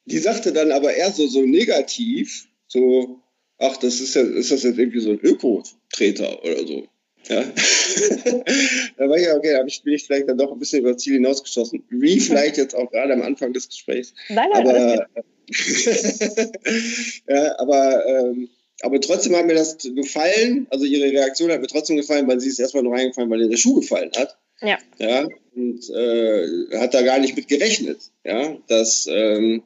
die 0.05 0.17
sagte 0.17 0.51
dann 0.51 0.71
aber 0.71 0.93
eher 0.93 1.11
so, 1.11 1.27
so 1.27 1.41
negativ, 1.41 2.47
so, 2.67 3.21
ach, 3.59 3.77
das 3.77 4.01
ist 4.01 4.15
ja, 4.15 4.23
ist 4.23 4.51
das 4.51 4.63
jetzt 4.63 4.77
irgendwie 4.77 4.99
so 4.99 5.11
ein 5.11 5.19
Öko-Treter 5.19 6.43
oder 6.43 6.67
so. 6.67 6.87
Ja. 7.29 7.41
da 8.97 9.09
war 9.09 9.17
ich 9.17 9.25
ja, 9.25 9.37
okay, 9.37 9.53
da 9.53 9.59
bin 9.59 9.93
ich 9.93 10.03
vielleicht 10.03 10.27
dann 10.27 10.37
doch 10.37 10.51
ein 10.51 10.59
bisschen 10.59 10.79
über 10.79 10.91
das 10.91 11.01
Ziel 11.01 11.13
hinausgeschossen. 11.13 11.83
Wie 11.89 12.19
vielleicht 12.19 12.57
jetzt 12.57 12.75
auch 12.75 12.91
gerade 12.91 13.13
am 13.13 13.21
Anfang 13.21 13.53
des 13.53 13.69
Gesprächs. 13.69 14.13
Nein, 14.27 14.49
nein, 14.51 14.67
aber, 14.67 15.07
ja, 17.29 17.59
aber, 17.59 18.05
ähm, 18.05 18.49
aber 18.81 18.99
trotzdem 18.99 19.37
hat 19.37 19.45
mir 19.45 19.53
das 19.53 19.77
gefallen. 19.77 20.67
Also 20.69 20.83
ihre 20.83 21.11
Reaktion 21.11 21.49
hat 21.51 21.61
mir 21.61 21.67
trotzdem 21.67 21.95
gefallen, 21.95 22.27
weil 22.27 22.41
sie 22.41 22.49
ist 22.49 22.59
erstmal 22.59 22.83
nur 22.83 22.93
reingefallen, 22.93 23.29
weil 23.29 23.41
ihr 23.41 23.49
der 23.49 23.57
Schuh 23.57 23.75
gefallen 23.79 24.11
hat. 24.17 24.37
Ja. 24.63 24.77
Ja. 24.97 25.27
Und 25.55 25.89
äh, 25.89 26.79
hat 26.79 26.93
da 26.93 27.01
gar 27.03 27.19
nicht 27.19 27.35
mit 27.35 27.47
gerechnet, 27.47 27.99
ja, 28.23 28.55
dass, 28.67 29.07
ähm, 29.09 29.61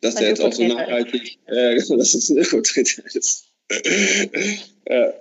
dass 0.00 0.16
der 0.16 0.28
jetzt 0.28 0.42
auch 0.42 0.52
so 0.52 0.64
nachhaltig, 0.64 1.38
äh, 1.46 1.76
dass 1.96 2.14
es 2.14 2.28
ein 2.28 2.38
Ökotritt 2.38 2.98
ist. 3.14 3.46
ja. 4.88 5.12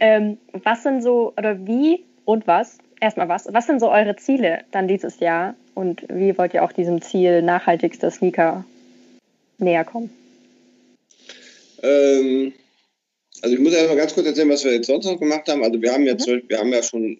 Ähm, 0.00 0.38
was 0.52 0.82
sind 0.82 1.02
so, 1.02 1.32
oder 1.36 1.66
wie 1.66 2.04
und 2.24 2.46
was, 2.46 2.78
erstmal 3.00 3.28
was, 3.28 3.46
was 3.52 3.66
sind 3.66 3.80
so 3.80 3.90
eure 3.90 4.16
Ziele 4.16 4.64
dann 4.70 4.88
dieses 4.88 5.20
Jahr 5.20 5.54
und 5.74 6.06
wie 6.08 6.36
wollt 6.38 6.54
ihr 6.54 6.64
auch 6.64 6.72
diesem 6.72 7.02
Ziel 7.02 7.42
nachhaltigster 7.42 8.10
Sneaker 8.10 8.64
näher 9.58 9.84
kommen? 9.84 10.10
Ähm, 11.82 12.52
also 13.42 13.54
ich 13.54 13.60
muss 13.60 13.74
erst 13.74 13.88
mal 13.88 13.96
ganz 13.96 14.14
kurz 14.14 14.26
erzählen, 14.26 14.48
was 14.48 14.64
wir 14.64 14.72
jetzt 14.72 14.86
sonst 14.86 15.06
noch 15.06 15.20
gemacht 15.20 15.48
haben. 15.48 15.62
Also 15.62 15.80
wir 15.80 15.92
haben 15.92 16.04
jetzt, 16.04 16.26
mhm. 16.26 16.42
wir 16.48 16.58
haben 16.58 16.72
ja 16.72 16.82
schon 16.82 17.18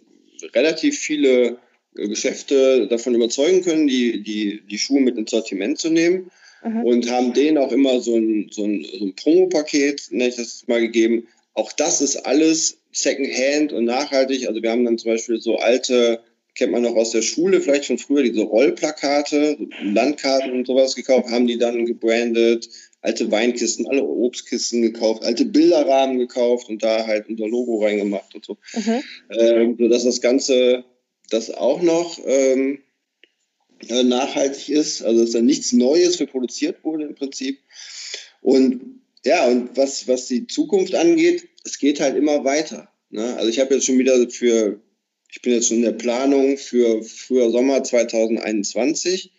relativ 0.55 0.99
viele 0.99 1.59
äh, 1.97 2.09
Geschäfte 2.09 2.87
davon 2.89 3.15
überzeugen 3.15 3.63
können, 3.63 3.87
die, 3.87 4.23
die, 4.23 4.63
die 4.69 4.79
Schuhe 4.79 5.01
mit 5.01 5.17
ins 5.17 5.31
Sortiment 5.31 5.79
zu 5.79 5.91
nehmen. 5.91 6.31
Mhm. 6.65 6.85
Und 6.85 7.11
haben 7.11 7.33
denen 7.33 7.59
auch 7.59 7.73
immer 7.73 8.01
so 8.01 8.17
ein, 8.17 8.49
so 8.51 8.65
ein, 8.65 8.85
so 8.85 9.05
ein 9.05 9.15
Promo-Paket, 9.15 10.09
nenne 10.11 10.31
ich 10.31 10.37
das 10.37 10.65
mal, 10.67 10.81
gegeben, 10.81 11.29
auch 11.55 11.73
das 11.73 12.01
ist 12.01 12.17
alles 12.27 12.79
Secondhand 12.93 13.73
und 13.73 13.85
nachhaltig. 13.85 14.47
Also 14.47 14.63
wir 14.63 14.71
haben 14.71 14.85
dann 14.85 14.99
zum 14.99 15.13
Beispiel 15.13 15.41
so 15.41 15.57
alte, 15.57 16.21
kennt 16.55 16.73
man 16.73 16.83
noch 16.83 16.97
aus 16.97 17.11
der 17.11 17.23
Schule, 17.23 17.61
vielleicht 17.61 17.87
von 17.87 17.99
früher, 17.99 18.23
diese 18.23 18.43
Rollplakate, 18.43 19.59
Landkarten 19.83 20.53
und 20.53 20.67
sowas 20.67 20.95
gekauft, 20.95 21.31
haben 21.31 21.47
die 21.47 21.59
dann 21.59 21.87
gebrandet, 21.87 22.69
alte 23.07 23.31
Weinkisten, 23.31 23.87
alle 23.87 24.03
Obstkisten 24.03 24.83
gekauft, 24.83 25.23
alte 25.23 25.45
Bilderrahmen 25.45 26.19
gekauft 26.19 26.69
und 26.69 26.83
da 26.83 27.07
halt 27.07 27.29
unser 27.29 27.47
Logo 27.47 27.85
reingemacht 27.85 28.35
und 28.35 28.45
so. 28.45 28.59
Mhm. 28.75 29.03
Ähm, 29.39 29.77
sodass 29.79 30.03
das 30.03 30.21
Ganze 30.21 30.85
das 31.31 31.53
auch 31.53 31.83
noch 31.83 32.19
ähm, 32.25 32.81
äh, 33.89 34.03
nachhaltig 34.03 34.71
ist, 34.71 35.03
also 35.03 35.23
dass 35.23 35.31
da 35.31 35.41
nichts 35.41 35.73
Neues 35.73 36.17
für 36.17 36.27
produziert 36.27 36.83
wurde 36.83 37.05
im 37.05 37.15
Prinzip. 37.15 37.61
Und 38.41 39.01
ja, 39.25 39.47
und 39.47 39.77
was, 39.77 40.09
was 40.09 40.27
die 40.27 40.49
Zukunft 40.49 40.97
angeht, 40.97 41.49
es 41.65 41.79
geht 41.79 42.01
halt 42.01 42.17
immer 42.17 42.45
weiter. 42.45 42.89
Ne? 43.11 43.37
Also 43.37 43.49
ich 43.49 43.61
habe 43.61 43.75
jetzt 43.75 43.87
schon 43.87 43.99
wieder 43.99 44.29
für, 44.31 44.81
ich 45.31 45.43
bin 45.43 45.53
jetzt 45.53 45.69
schon 45.69 45.79
in 45.79 45.85
der 45.85 45.93
Planung 45.93 46.59
für 46.59 47.05
früher 47.05 47.53
Sommer 47.53 47.85
2021. 47.85 49.33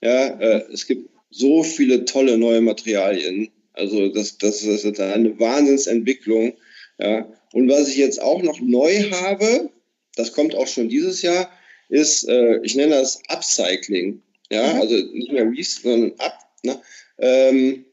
Ja, 0.00 0.26
äh, 0.40 0.64
es 0.72 0.88
gibt 0.88 1.11
so 1.32 1.62
viele 1.62 2.04
tolle 2.04 2.38
neue 2.38 2.60
Materialien. 2.60 3.50
Also 3.72 4.08
das, 4.08 4.38
das, 4.38 4.62
ist 4.62 5.00
eine 5.00 5.40
Wahnsinnsentwicklung. 5.40 6.52
Ja. 6.98 7.26
Und 7.52 7.68
was 7.68 7.88
ich 7.88 7.96
jetzt 7.96 8.22
auch 8.22 8.42
noch 8.42 8.60
neu 8.60 9.10
habe, 9.10 9.70
das 10.14 10.32
kommt 10.32 10.54
auch 10.54 10.68
schon 10.68 10.88
dieses 10.88 11.22
Jahr, 11.22 11.50
ist, 11.88 12.28
äh, 12.28 12.60
ich 12.62 12.74
nenne 12.74 12.96
das 12.96 13.22
Upcycling. 13.28 14.22
Ja, 14.50 14.74
mhm. 14.74 14.80
also 14.80 14.94
nicht 14.94 15.32
mehr 15.32 15.50
Reese, 15.50 15.80
sondern 15.82 16.12
Up. 16.18 16.38
Ne? 16.62 16.80
Ähm, 17.18 17.84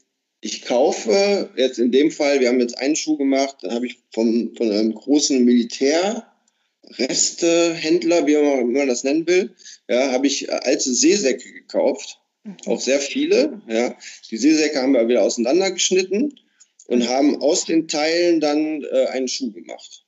ich 0.42 0.64
kaufe 0.64 1.50
jetzt 1.56 1.80
in 1.80 1.92
dem 1.92 2.12
Fall, 2.12 2.40
wir 2.40 2.50
haben 2.50 2.60
jetzt 2.60 2.78
einen 2.78 2.96
Schuh 2.96 3.18
gemacht, 3.18 3.56
da 3.62 3.72
habe 3.72 3.88
ich 3.88 3.98
von, 4.12 4.54
von 4.56 4.72
einem 4.72 4.94
großen 4.94 5.44
Militärrestehändler, 5.44 8.26
wie 8.26 8.36
man, 8.36 8.70
wie 8.70 8.78
man 8.78 8.88
das 8.88 9.04
nennen 9.04 9.28
will, 9.28 9.54
ja, 9.90 10.12
habe 10.12 10.28
ich 10.28 10.50
alte 10.52 10.94
Seesäcke 10.94 11.52
gekauft. 11.52 12.19
Mhm. 12.44 12.58
Auch 12.66 12.80
sehr 12.80 13.00
viele. 13.00 13.62
Ja. 13.68 13.96
Die 14.30 14.38
Seesäcke 14.38 14.82
haben 14.82 14.94
wir 14.94 15.08
wieder 15.08 15.24
auseinandergeschnitten 15.24 16.40
und 16.88 17.08
haben 17.08 17.42
aus 17.42 17.66
den 17.66 17.88
Teilen 17.88 18.40
dann 18.40 18.84
äh, 18.84 19.06
einen 19.08 19.28
Schuh 19.28 19.52
gemacht. 19.52 20.06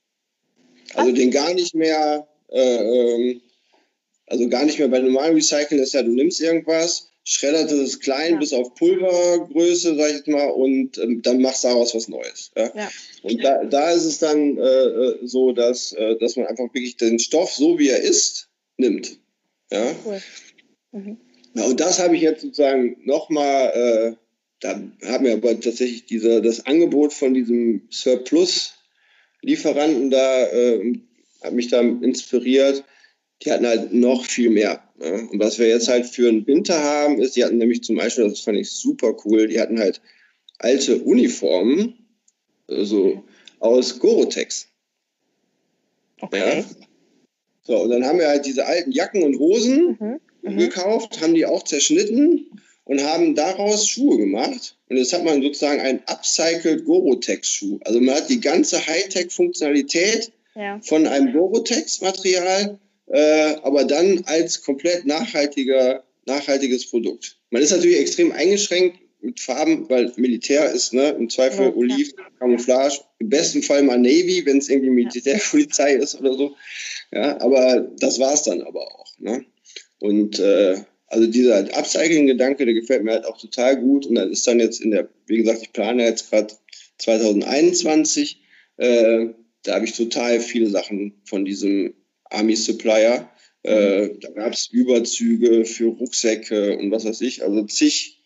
Also 0.94 1.12
den 1.12 1.30
gar 1.30 1.54
nicht 1.54 1.74
mehr, 1.74 2.26
äh, 2.48 2.60
ähm, 2.60 3.40
also 4.26 4.48
gar 4.48 4.64
nicht 4.64 4.78
mehr 4.78 4.88
bei 4.88 4.98
normalen 4.98 5.34
Recyceln 5.34 5.80
ist 5.80 5.94
ja, 5.94 6.02
du 6.02 6.12
nimmst 6.12 6.40
irgendwas, 6.40 7.08
schreddert 7.24 7.70
es 7.70 8.00
klein 8.00 8.34
ja. 8.34 8.38
bis 8.40 8.52
auf 8.52 8.74
Pulvergröße, 8.74 9.94
sag 9.96 10.08
ich 10.08 10.16
jetzt 10.16 10.28
mal, 10.28 10.50
und 10.50 10.98
ähm, 10.98 11.22
dann 11.22 11.40
machst 11.40 11.64
daraus 11.64 11.94
was 11.94 12.08
Neues. 12.08 12.50
Ja? 12.56 12.72
ja. 12.74 12.90
Und 13.22 13.42
da, 13.42 13.64
da 13.64 13.92
ist 13.92 14.04
es 14.04 14.18
dann 14.18 14.58
äh, 14.58 14.62
äh, 14.62 15.18
so, 15.22 15.52
dass, 15.52 15.92
äh, 15.92 16.16
dass 16.18 16.36
man 16.36 16.46
einfach 16.46 16.64
wirklich 16.74 16.96
den 16.96 17.18
Stoff, 17.18 17.52
so 17.52 17.78
wie 17.78 17.88
er 17.88 18.02
ist, 18.02 18.48
nimmt. 18.76 19.18
Ja. 19.70 19.94
Cool. 20.04 20.20
Mhm. 20.90 21.16
Ja 21.54 21.64
und 21.64 21.80
das 21.80 21.98
habe 21.98 22.14
ich 22.16 22.22
jetzt 22.22 22.42
sozusagen 22.42 22.98
nochmal, 23.04 23.72
äh, 23.74 24.12
da 24.60 24.80
hat 25.08 25.22
mir 25.22 25.32
aber 25.34 25.60
tatsächlich 25.60 26.06
diese, 26.06 26.42
das 26.42 26.66
Angebot 26.66 27.12
von 27.12 27.34
diesem 27.34 27.88
Surplus-Lieferanten 27.90 30.10
da, 30.10 30.46
äh, 30.46 30.94
hat 31.42 31.52
mich 31.52 31.68
da 31.68 31.80
inspiriert. 31.80 32.84
Die 33.42 33.50
hatten 33.50 33.66
halt 33.66 33.92
noch 33.92 34.24
viel 34.24 34.50
mehr 34.50 34.82
ja, 35.02 35.14
und 35.14 35.40
was 35.40 35.58
wir 35.58 35.68
jetzt 35.68 35.88
halt 35.88 36.06
für 36.06 36.28
einen 36.28 36.46
Winter 36.46 36.82
haben, 36.82 37.20
ist, 37.20 37.34
die 37.34 37.44
hatten 37.44 37.58
nämlich 37.58 37.82
zum 37.82 37.96
Beispiel, 37.96 38.28
das 38.28 38.40
fand 38.40 38.58
ich 38.58 38.70
super 38.70 39.16
cool, 39.24 39.48
die 39.48 39.60
hatten 39.60 39.80
halt 39.80 40.00
alte 40.58 40.98
Uniformen, 40.98 42.06
also 42.68 43.24
aus 43.58 43.98
Gorotex. 43.98 44.68
Okay. 46.20 46.60
Ja. 46.60 46.64
So, 47.62 47.82
und 47.82 47.90
dann 47.90 48.04
haben 48.04 48.18
wir 48.18 48.28
halt 48.28 48.46
diese 48.46 48.66
alten 48.66 48.92
Jacken 48.92 49.22
und 49.22 49.38
Hosen 49.38 49.96
mhm. 49.98 50.20
Mhm. 50.42 50.58
gekauft, 50.58 51.20
haben 51.20 51.34
die 51.34 51.46
auch 51.46 51.62
zerschnitten 51.62 52.50
und 52.84 53.02
haben 53.02 53.34
daraus 53.34 53.88
Schuhe 53.88 54.18
gemacht. 54.18 54.76
Und 54.88 54.96
jetzt 54.96 55.12
hat 55.12 55.24
man 55.24 55.42
sozusagen 55.42 55.80
einen 55.80 56.02
upcycled 56.06 56.84
Gorotex-Schuh. 56.84 57.78
Also 57.84 58.00
man 58.00 58.16
hat 58.16 58.28
die 58.28 58.40
ganze 58.40 58.84
Hightech-Funktionalität 58.86 60.32
ja. 60.54 60.80
von 60.82 61.06
einem 61.06 61.32
Gorotex-Material 61.32 62.78
äh, 63.12 63.56
aber 63.62 63.84
dann 63.84 64.22
als 64.26 64.62
komplett 64.62 65.04
nachhaltiger, 65.04 66.02
nachhaltiges 66.26 66.88
Produkt. 66.88 67.36
Man 67.50 67.62
ist 67.62 67.70
natürlich 67.70 67.98
extrem 67.98 68.32
eingeschränkt 68.32 68.98
mit 69.20 69.38
Farben, 69.38 69.88
weil 69.88 70.12
Militär 70.16 70.70
ist, 70.72 70.94
ne, 70.94 71.10
im 71.10 71.28
Zweifel 71.28 71.66
ja, 71.66 71.74
Oliv, 71.74 72.12
ja. 72.16 72.24
Camouflage, 72.38 73.00
im 73.18 73.28
besten 73.28 73.62
Fall 73.62 73.82
mal 73.82 73.98
Navy, 73.98 74.44
wenn 74.46 74.58
es 74.58 74.68
irgendwie 74.68 74.90
Militärpolizei 74.90 75.94
ist 75.94 76.18
oder 76.18 76.34
so. 76.34 76.56
Ja, 77.12 77.40
aber 77.40 77.80
das 77.98 78.18
war 78.18 78.32
es 78.32 78.42
dann 78.42 78.62
aber 78.62 78.80
auch. 78.80 79.06
Ne? 79.18 79.44
Und 80.02 80.40
äh, 80.40 80.82
also 81.06 81.28
dieser 81.28 81.58
Upcycling-Gedanke, 81.78 82.64
der 82.64 82.74
gefällt 82.74 83.04
mir 83.04 83.12
halt 83.12 83.24
auch 83.24 83.38
total 83.38 83.76
gut. 83.76 84.04
Und 84.04 84.16
dann 84.16 84.32
ist 84.32 84.44
dann 84.48 84.58
jetzt 84.58 84.80
in 84.80 84.90
der, 84.90 85.08
wie 85.26 85.36
gesagt, 85.36 85.62
ich 85.62 85.72
plane 85.72 86.04
jetzt 86.04 86.28
gerade 86.28 86.52
2021, 86.98 88.42
äh, 88.78 89.26
da 89.62 89.74
habe 89.74 89.84
ich 89.84 89.92
total 89.92 90.40
viele 90.40 90.68
Sachen 90.70 91.22
von 91.24 91.44
diesem 91.44 91.94
Army 92.24 92.56
Supplier. 92.56 93.30
Äh, 93.62 94.08
da 94.20 94.30
gab 94.30 94.54
es 94.54 94.70
Überzüge 94.72 95.64
für 95.64 95.90
Rucksäcke 95.90 96.76
und 96.78 96.90
was 96.90 97.04
weiß 97.04 97.20
ich, 97.20 97.44
also 97.44 97.62
zig, 97.62 98.20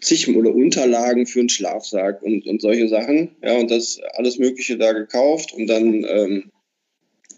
zig 0.00 0.28
oder 0.34 0.52
Unterlagen 0.52 1.28
für 1.28 1.38
einen 1.38 1.48
Schlafsack 1.48 2.20
und, 2.22 2.48
und 2.48 2.60
solche 2.60 2.88
Sachen. 2.88 3.36
Ja, 3.44 3.56
und 3.58 3.70
das 3.70 4.00
alles 4.14 4.38
Mögliche 4.38 4.76
da 4.76 4.92
gekauft 4.92 5.52
und 5.52 5.68
dann 5.68 6.04
ähm, 6.08 6.50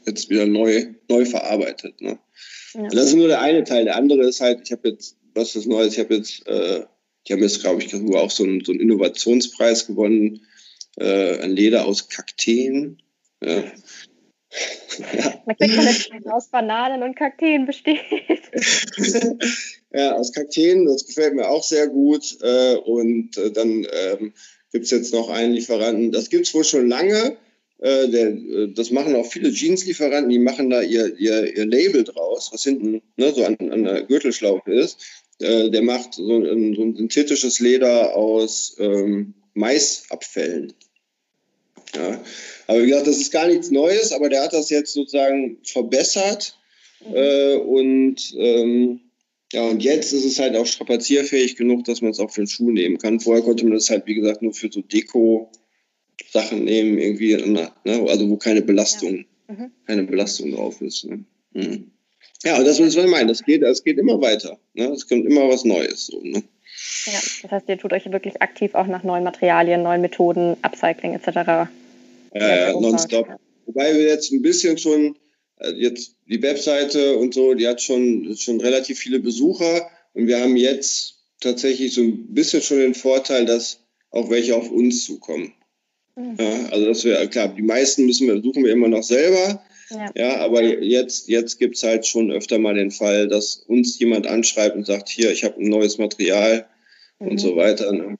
jetzt 0.06 0.30
wieder 0.30 0.46
neu, 0.46 0.86
neu 1.10 1.26
verarbeitet. 1.26 2.00
Ne? 2.00 2.18
Ja. 2.74 2.88
Das 2.88 3.06
ist 3.06 3.14
nur 3.14 3.28
der 3.28 3.40
eine 3.40 3.64
Teil. 3.64 3.84
Der 3.84 3.96
andere 3.96 4.26
ist 4.26 4.40
halt, 4.40 4.60
ich 4.64 4.72
habe 4.72 4.88
jetzt, 4.88 5.16
was 5.34 5.56
ist 5.56 5.66
Neues, 5.66 5.94
ich 5.94 5.98
habe 5.98 6.14
jetzt, 6.14 6.46
äh, 6.46 6.84
die 7.26 7.32
haben 7.32 7.42
jetzt, 7.42 7.60
glaube 7.60 7.82
ich, 7.82 7.94
auch 7.94 8.30
so 8.30 8.44
einen, 8.44 8.64
so 8.64 8.72
einen 8.72 8.80
Innovationspreis 8.80 9.86
gewonnen, 9.86 10.46
äh, 10.98 11.40
ein 11.40 11.50
Leder 11.50 11.86
aus 11.86 12.08
Kakteen. 12.08 13.02
Ja. 13.42 13.64
Ja. 15.12 15.42
Man 15.46 15.56
kriegt 15.56 16.10
man 16.10 16.32
aus 16.32 16.48
Bananen 16.48 17.02
und 17.02 17.14
Kakteen 17.14 17.66
besteht. 17.66 18.00
ja, 19.92 20.14
aus 20.14 20.32
Kakteen, 20.32 20.86
das 20.86 21.06
gefällt 21.06 21.34
mir 21.34 21.48
auch 21.48 21.62
sehr 21.62 21.88
gut. 21.88 22.38
Äh, 22.42 22.76
und 22.76 23.36
äh, 23.36 23.52
dann 23.52 23.86
ähm, 23.92 24.32
gibt 24.72 24.86
es 24.86 24.90
jetzt 24.90 25.12
noch 25.12 25.28
einen 25.28 25.52
Lieferanten, 25.52 26.12
das 26.12 26.30
gibt 26.30 26.46
es 26.46 26.54
wohl 26.54 26.64
schon 26.64 26.88
lange. 26.88 27.36
Äh, 27.78 28.08
der, 28.08 28.66
das 28.68 28.90
machen 28.90 29.14
auch 29.14 29.30
viele 29.30 29.52
Jeans-Lieferanten, 29.52 30.30
die 30.30 30.38
machen 30.38 30.70
da 30.70 30.82
ihr, 30.82 31.16
ihr, 31.18 31.56
ihr 31.56 31.66
Label 31.66 32.04
draus, 32.04 32.50
was 32.52 32.64
hinten 32.64 33.02
ne, 33.16 33.32
so 33.32 33.44
an, 33.44 33.56
an 33.58 33.84
der 33.84 34.02
Gürtelschlaufe 34.02 34.72
ist. 34.72 34.98
Der 35.40 35.82
macht 35.82 36.14
so 36.14 36.36
ein, 36.36 36.74
so 36.74 36.82
ein 36.82 36.96
synthetisches 36.96 37.60
Leder 37.60 38.16
aus 38.16 38.74
ähm, 38.80 39.34
Maisabfällen. 39.54 40.72
Ja. 41.94 42.20
Aber 42.66 42.82
wie 42.82 42.86
gesagt, 42.86 43.06
das 43.06 43.18
ist 43.18 43.30
gar 43.30 43.46
nichts 43.46 43.70
Neues, 43.70 44.12
aber 44.12 44.28
der 44.28 44.42
hat 44.42 44.52
das 44.52 44.70
jetzt 44.70 44.92
sozusagen 44.92 45.58
verbessert. 45.62 46.58
Äh, 47.12 47.56
und 47.56 48.34
ähm, 48.36 49.00
ja, 49.52 49.62
und 49.62 49.82
jetzt 49.82 50.12
ist 50.12 50.24
es 50.24 50.38
halt 50.38 50.56
auch 50.56 50.66
strapazierfähig 50.66 51.56
genug, 51.56 51.84
dass 51.84 52.02
man 52.02 52.10
es 52.10 52.20
auch 52.20 52.30
für 52.30 52.42
den 52.42 52.48
Schuh 52.48 52.70
nehmen 52.70 52.98
kann. 52.98 53.20
Vorher 53.20 53.42
konnte 53.42 53.64
man 53.64 53.74
das 53.74 53.88
halt, 53.88 54.06
wie 54.06 54.14
gesagt, 54.14 54.42
nur 54.42 54.52
für 54.52 54.70
so 54.70 54.82
Deko, 54.82 55.50
Sachen 56.30 56.64
nehmen, 56.64 56.98
irgendwie, 56.98 57.36
ne? 57.36 57.70
also 57.84 58.28
wo 58.28 58.36
keine 58.36 58.62
Belastung, 58.62 59.24
ja. 59.48 59.54
mhm. 59.54 59.72
keine 59.86 60.04
Belastung 60.04 60.52
drauf 60.52 60.80
ist. 60.80 61.04
Ne? 61.04 61.24
Mhm. 61.52 61.90
Ja, 62.44 62.58
und 62.58 62.64
das 62.66 62.78
ist, 62.78 62.96
was 62.96 63.04
ich 63.04 63.10
meine. 63.10 63.28
Das 63.28 63.44
geht, 63.44 63.62
das 63.62 63.82
geht 63.82 63.98
immer 63.98 64.20
weiter. 64.20 64.58
Ne? 64.74 64.86
Es 64.86 65.08
kommt 65.08 65.26
immer 65.26 65.48
was 65.48 65.64
Neues. 65.64 66.06
So, 66.06 66.20
ne? 66.22 66.42
Ja, 67.06 67.20
das 67.42 67.50
heißt, 67.50 67.68
ihr 67.68 67.78
tut 67.78 67.92
euch 67.92 68.10
wirklich 68.10 68.40
aktiv 68.40 68.74
auch 68.74 68.86
nach 68.86 69.02
neuen 69.02 69.24
Materialien, 69.24 69.82
neuen 69.82 70.00
Methoden, 70.00 70.56
Upcycling 70.62 71.14
etc. 71.14 71.68
Äh, 72.32 72.72
nonstop. 72.72 73.28
Wobei 73.66 73.94
wir 73.94 74.04
jetzt 74.04 74.32
ein 74.32 74.42
bisschen 74.42 74.78
schon, 74.78 75.16
äh, 75.58 75.72
jetzt 75.72 76.14
die 76.26 76.40
Webseite 76.40 77.16
und 77.16 77.34
so, 77.34 77.54
die 77.54 77.66
hat 77.66 77.82
schon, 77.82 78.36
schon 78.36 78.60
relativ 78.60 78.98
viele 78.98 79.18
Besucher 79.18 79.90
und 80.14 80.26
wir 80.26 80.40
haben 80.40 80.56
jetzt 80.56 81.18
tatsächlich 81.40 81.94
so 81.94 82.02
ein 82.02 82.32
bisschen 82.34 82.62
schon 82.62 82.78
den 82.78 82.94
Vorteil, 82.94 83.46
dass 83.46 83.80
auch 84.10 84.30
welche 84.30 84.56
auf 84.56 84.70
uns 84.70 85.04
zukommen. 85.04 85.52
Mhm. 86.18 86.36
Ja, 86.38 86.66
also 86.70 86.86
das 86.86 87.04
wäre 87.04 87.28
klar, 87.28 87.48
die 87.48 87.62
meisten 87.62 88.04
müssen 88.06 88.26
wir, 88.26 88.42
suchen 88.42 88.64
wir 88.64 88.72
immer 88.72 88.88
noch 88.88 89.04
selber. 89.04 89.62
Ja, 89.90 90.10
ja 90.16 90.36
aber 90.38 90.62
jetzt, 90.62 91.28
jetzt 91.28 91.58
gibt 91.58 91.76
es 91.76 91.82
halt 91.84 92.06
schon 92.06 92.32
öfter 92.32 92.58
mal 92.58 92.74
den 92.74 92.90
Fall, 92.90 93.28
dass 93.28 93.56
uns 93.68 93.98
jemand 93.98 94.26
anschreibt 94.26 94.74
und 94.76 94.84
sagt, 94.84 95.08
hier, 95.08 95.30
ich 95.30 95.44
habe 95.44 95.62
ein 95.62 95.68
neues 95.68 95.98
Material 95.98 96.66
mhm. 97.20 97.28
und 97.28 97.38
so 97.38 97.56
weiter. 97.56 97.92
Ne? 97.92 98.18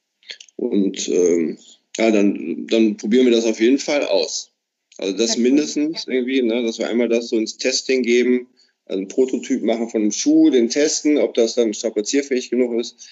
Und 0.55 1.09
ähm, 1.09 1.57
ja, 1.97 2.11
dann, 2.11 2.67
dann 2.67 2.95
probieren 2.95 3.25
wir 3.25 3.33
das 3.33 3.45
auf 3.45 3.59
jeden 3.59 3.79
Fall 3.79 4.05
aus. 4.05 4.51
Also 4.97 5.15
das 5.15 5.37
mindestens 5.37 6.07
irgendwie, 6.07 6.41
ne, 6.41 6.63
dass 6.63 6.77
wir 6.77 6.87
einmal 6.87 7.09
das 7.09 7.29
so 7.29 7.37
ins 7.37 7.57
Testing 7.57 8.03
geben, 8.03 8.47
also 8.85 8.99
einen 8.99 9.07
Prototyp 9.07 9.61
machen 9.63 9.89
von 9.89 10.01
einem 10.01 10.11
Schuh, 10.11 10.49
den 10.49 10.69
testen, 10.69 11.17
ob 11.17 11.33
das 11.33 11.55
dann 11.55 11.73
strapazierfähig 11.73 12.49
genug 12.49 12.79
ist. 12.79 13.07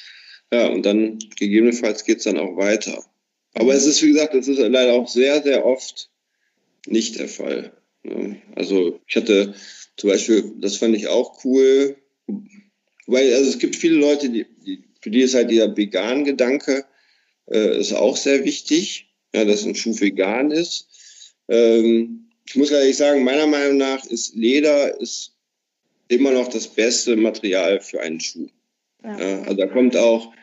Ja, 0.52 0.68
und 0.68 0.86
dann 0.86 1.20
gegebenenfalls 1.38 2.06
geht 2.06 2.20
es 2.20 2.24
dann 2.24 2.38
auch 2.38 2.56
weiter. 2.58 3.06
Aber 3.54 3.74
es 3.74 3.86
ist, 3.86 4.02
wie 4.04 4.10
gesagt, 4.10 4.34
das 4.34 4.48
ist 4.48 4.60
leider 4.60 4.94
auch 4.94 5.08
sehr, 5.08 5.42
sehr 5.42 5.66
oft 5.66 6.10
nicht 6.86 7.18
der 7.20 7.28
Fall. 7.28 7.74
Ne? 8.04 8.42
Also 8.56 9.00
ich 9.08 9.16
hatte 9.16 9.56
zum 9.96 10.10
Beispiel, 10.10 10.54
das 10.60 10.78
fand 10.78 10.96
ich 10.96 11.08
auch 11.08 11.44
cool, 11.44 11.98
weil 13.08 13.34
also 13.34 13.50
es 13.50 13.60
gibt 13.60 13.76
viele 13.76 13.96
Leute, 13.96 14.30
die, 14.30 14.46
die, 14.66 14.84
für 15.02 15.10
die 15.10 15.22
ist 15.22 15.34
halt 15.34 15.50
dieser 15.50 15.76
Vegan-Gedanke 15.76 16.86
äh, 17.50 17.80
ist 17.80 17.94
auch 17.94 18.18
sehr 18.18 18.44
wichtig, 18.46 19.10
ja, 19.34 19.46
dass 19.46 19.66
ein 19.66 19.76
Schuh 19.76 20.00
vegan 20.00 20.52
ist. 20.52 20.88
Ähm, 21.48 22.30
ich 22.46 22.56
muss 22.56 22.72
ehrlich 22.72 22.98
sagen, 22.98 23.24
meiner 23.24 23.48
Meinung 23.48 23.78
nach 23.78 24.06
ist 24.06 24.36
Leder 24.36 25.00
ist 25.00 25.34
immer 26.08 26.32
noch 26.32 26.48
das 26.48 26.68
beste 26.68 27.16
Material 27.16 27.82
für 27.82 28.02
einen 28.02 28.20
Schuh. 28.20 28.48
Ja. 29.04 29.20
Ja, 29.20 29.42
also 29.44 29.54
da 29.56 29.68
kommt 29.68 29.96
auch, 29.96 30.34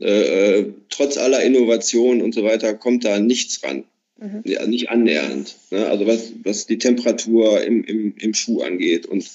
äh, 0.00 0.58
äh, 0.58 0.72
trotz 0.90 1.16
aller 1.16 1.42
Innovation 1.42 2.22
und 2.22 2.34
so 2.34 2.44
weiter, 2.44 2.74
kommt 2.74 3.04
da 3.04 3.18
nichts 3.18 3.62
ran. 3.62 3.84
Mhm. 4.18 4.42
Ja, 4.44 4.66
nicht 4.66 4.90
annähernd. 4.90 5.56
Ne? 5.70 5.86
Also 5.86 6.06
was, 6.06 6.32
was 6.42 6.66
die 6.66 6.78
Temperatur 6.78 7.62
im, 7.62 7.84
im, 7.84 8.14
im 8.16 8.34
Schuh 8.34 8.62
angeht 8.62 9.06
und 9.06 9.28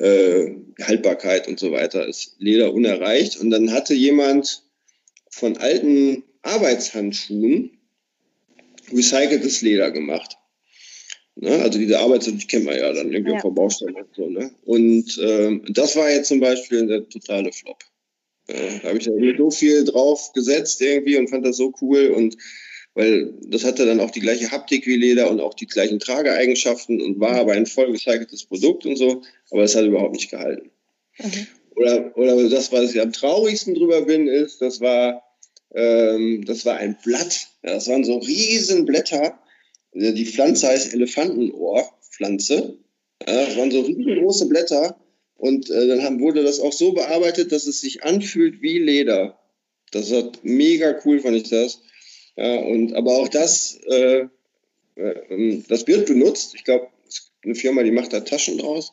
äh, 0.00 0.52
Haltbarkeit 0.82 1.48
und 1.48 1.58
so 1.58 1.72
weiter, 1.72 2.06
ist 2.06 2.36
Leder 2.38 2.72
unerreicht. 2.72 3.38
Und 3.38 3.50
dann 3.50 3.72
hatte 3.72 3.94
jemand 3.94 4.62
von 5.30 5.56
alten 5.56 6.24
Arbeitshandschuhen 6.42 7.78
recyceltes 8.92 9.62
Leder 9.62 9.90
gemacht. 9.90 10.36
Ne? 11.36 11.50
Also 11.62 11.78
diese 11.78 11.98
Arbeitshandschuhe, 11.98 12.40
die 12.40 12.46
kennt 12.46 12.64
man 12.64 12.76
ja 12.76 12.92
dann 12.92 13.12
irgendwie 13.12 13.32
ja. 13.32 13.36
auf 13.36 13.42
der 13.42 13.50
Baustelle 13.50 13.94
und 13.94 14.14
so. 14.14 14.28
Ne? 14.28 14.50
Und 14.64 15.18
ähm, 15.22 15.64
das 15.68 15.94
war 15.96 16.10
jetzt 16.10 16.28
zum 16.28 16.40
Beispiel 16.40 16.86
der 16.86 17.08
totale 17.08 17.52
Flop. 17.52 17.78
Ja, 18.50 18.56
da 18.82 18.88
habe 18.88 18.98
ich 18.98 19.04
da 19.04 19.12
so 19.36 19.50
viel 19.50 19.84
drauf 19.84 20.32
gesetzt 20.32 20.80
irgendwie 20.80 21.16
und 21.16 21.28
fand 21.28 21.44
das 21.44 21.56
so 21.56 21.72
cool 21.80 22.08
und 22.08 22.36
weil 22.94 23.32
das 23.46 23.64
hatte 23.64 23.86
dann 23.86 24.00
auch 24.00 24.10
die 24.10 24.20
gleiche 24.20 24.50
Haptik 24.50 24.86
wie 24.86 24.96
Leder 24.96 25.30
und 25.30 25.40
auch 25.40 25.54
die 25.54 25.66
gleichen 25.66 26.00
Trageeigenschaften 26.00 27.00
und 27.00 27.20
war 27.20 27.36
aber 27.36 27.52
ein 27.52 27.66
voll 27.66 27.90
recyceltes 27.90 28.46
Produkt 28.46 28.86
und 28.86 28.96
so, 28.96 29.22
aber 29.50 29.62
es 29.62 29.76
hat 29.76 29.84
überhaupt 29.84 30.14
nicht 30.14 30.30
gehalten. 30.30 30.70
Mhm. 31.18 31.46
Oder, 31.76 32.16
oder 32.16 32.48
das, 32.48 32.72
was 32.72 32.92
ich 32.92 33.00
am 33.00 33.12
traurigsten 33.12 33.74
drüber 33.74 34.02
bin, 34.02 34.26
ist, 34.26 34.60
das 34.60 34.80
war, 34.80 35.22
ähm, 35.74 36.44
das 36.44 36.66
war 36.66 36.76
ein 36.76 36.98
Blatt. 37.04 37.46
Ja, 37.62 37.74
das 37.74 37.86
waren 37.86 38.02
so 38.02 38.18
riesen 38.18 38.84
Blätter. 38.84 39.38
Die 39.92 40.26
Pflanze 40.26 40.66
heißt 40.66 40.92
Elefantenohrpflanze. 40.92 42.78
Ja, 43.24 43.44
das 43.46 43.56
waren 43.56 43.70
so 43.70 43.82
riesengroße 43.82 44.48
Blätter 44.48 44.98
und 45.38 45.70
äh, 45.70 45.86
dann 45.86 46.02
haben, 46.02 46.20
wurde 46.20 46.42
das 46.42 46.60
auch 46.60 46.72
so 46.72 46.92
bearbeitet, 46.92 47.52
dass 47.52 47.66
es 47.66 47.80
sich 47.80 48.02
anfühlt 48.02 48.60
wie 48.60 48.78
Leder. 48.78 49.38
Das 49.92 50.12
hat 50.12 50.40
mega 50.42 51.00
cool, 51.04 51.20
fand 51.20 51.36
ich 51.36 51.48
das. 51.48 51.80
Ja, 52.36 52.56
und, 52.56 52.92
aber 52.92 53.12
auch 53.12 53.28
das, 53.28 53.78
äh, 53.86 54.26
äh, 54.96 55.62
das 55.68 55.86
wird 55.86 56.06
benutzt. 56.06 56.54
Ich 56.54 56.64
glaube, 56.64 56.88
eine 57.44 57.54
Firma, 57.54 57.82
die 57.84 57.92
macht 57.92 58.12
da 58.12 58.20
Taschen 58.20 58.58
draus. 58.58 58.92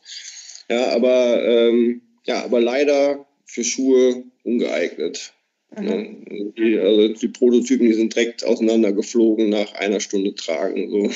Ja, 0.69 0.89
aber, 0.89 1.43
ähm, 1.43 2.01
ja, 2.25 2.43
aber 2.43 2.61
leider 2.61 3.25
für 3.45 3.63
Schuhe 3.63 4.23
ungeeignet. 4.43 5.33
Ja, 5.75 6.03
die, 6.57 6.79
also 6.79 7.09
die 7.09 7.27
Prototypen, 7.27 7.87
die 7.87 7.93
sind 7.93 8.15
direkt 8.15 8.45
auseinandergeflogen 8.45 9.49
nach 9.49 9.73
einer 9.73 9.99
Stunde 9.99 10.33
Tragen. 10.35 10.89
So. 10.89 11.11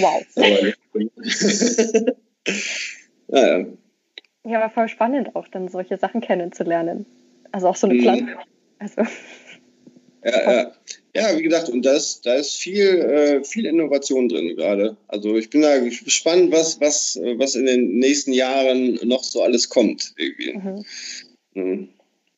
Wow. 0.00 0.24
ja, 3.28 3.58
ja. 3.58 3.66
Ja, 4.44 4.62
aber 4.62 4.70
voll 4.70 4.88
spannend 4.88 5.34
auch, 5.34 5.48
dann 5.48 5.68
solche 5.68 5.96
Sachen 5.96 6.20
kennenzulernen. 6.20 7.06
Also 7.52 7.68
auch 7.68 7.76
so 7.76 7.88
eine 7.88 8.00
Pflanze. 8.00 8.24
Mhm. 8.24 8.38
Also. 8.78 9.02
Ja, 10.26 10.52
ja. 10.52 10.72
ja, 11.14 11.36
wie 11.36 11.42
gesagt, 11.42 11.68
und 11.68 11.84
da 11.84 11.92
ist, 11.92 12.24
da 12.24 12.36
ist 12.36 12.56
viel, 12.56 12.98
äh, 12.98 13.44
viel 13.44 13.66
Innovation 13.66 14.26
drin 14.26 14.56
gerade. 14.56 14.96
Also 15.08 15.36
ich 15.36 15.50
bin 15.50 15.60
da 15.60 15.78
gespannt, 15.80 16.50
was, 16.50 16.80
was, 16.80 17.20
was 17.36 17.54
in 17.54 17.66
den 17.66 17.98
nächsten 17.98 18.32
Jahren 18.32 18.98
noch 19.04 19.22
so 19.22 19.42
alles 19.42 19.68
kommt. 19.68 20.14
Irgendwie. 20.16 20.54
Mhm. 20.54 20.84
Mhm. 21.52 21.88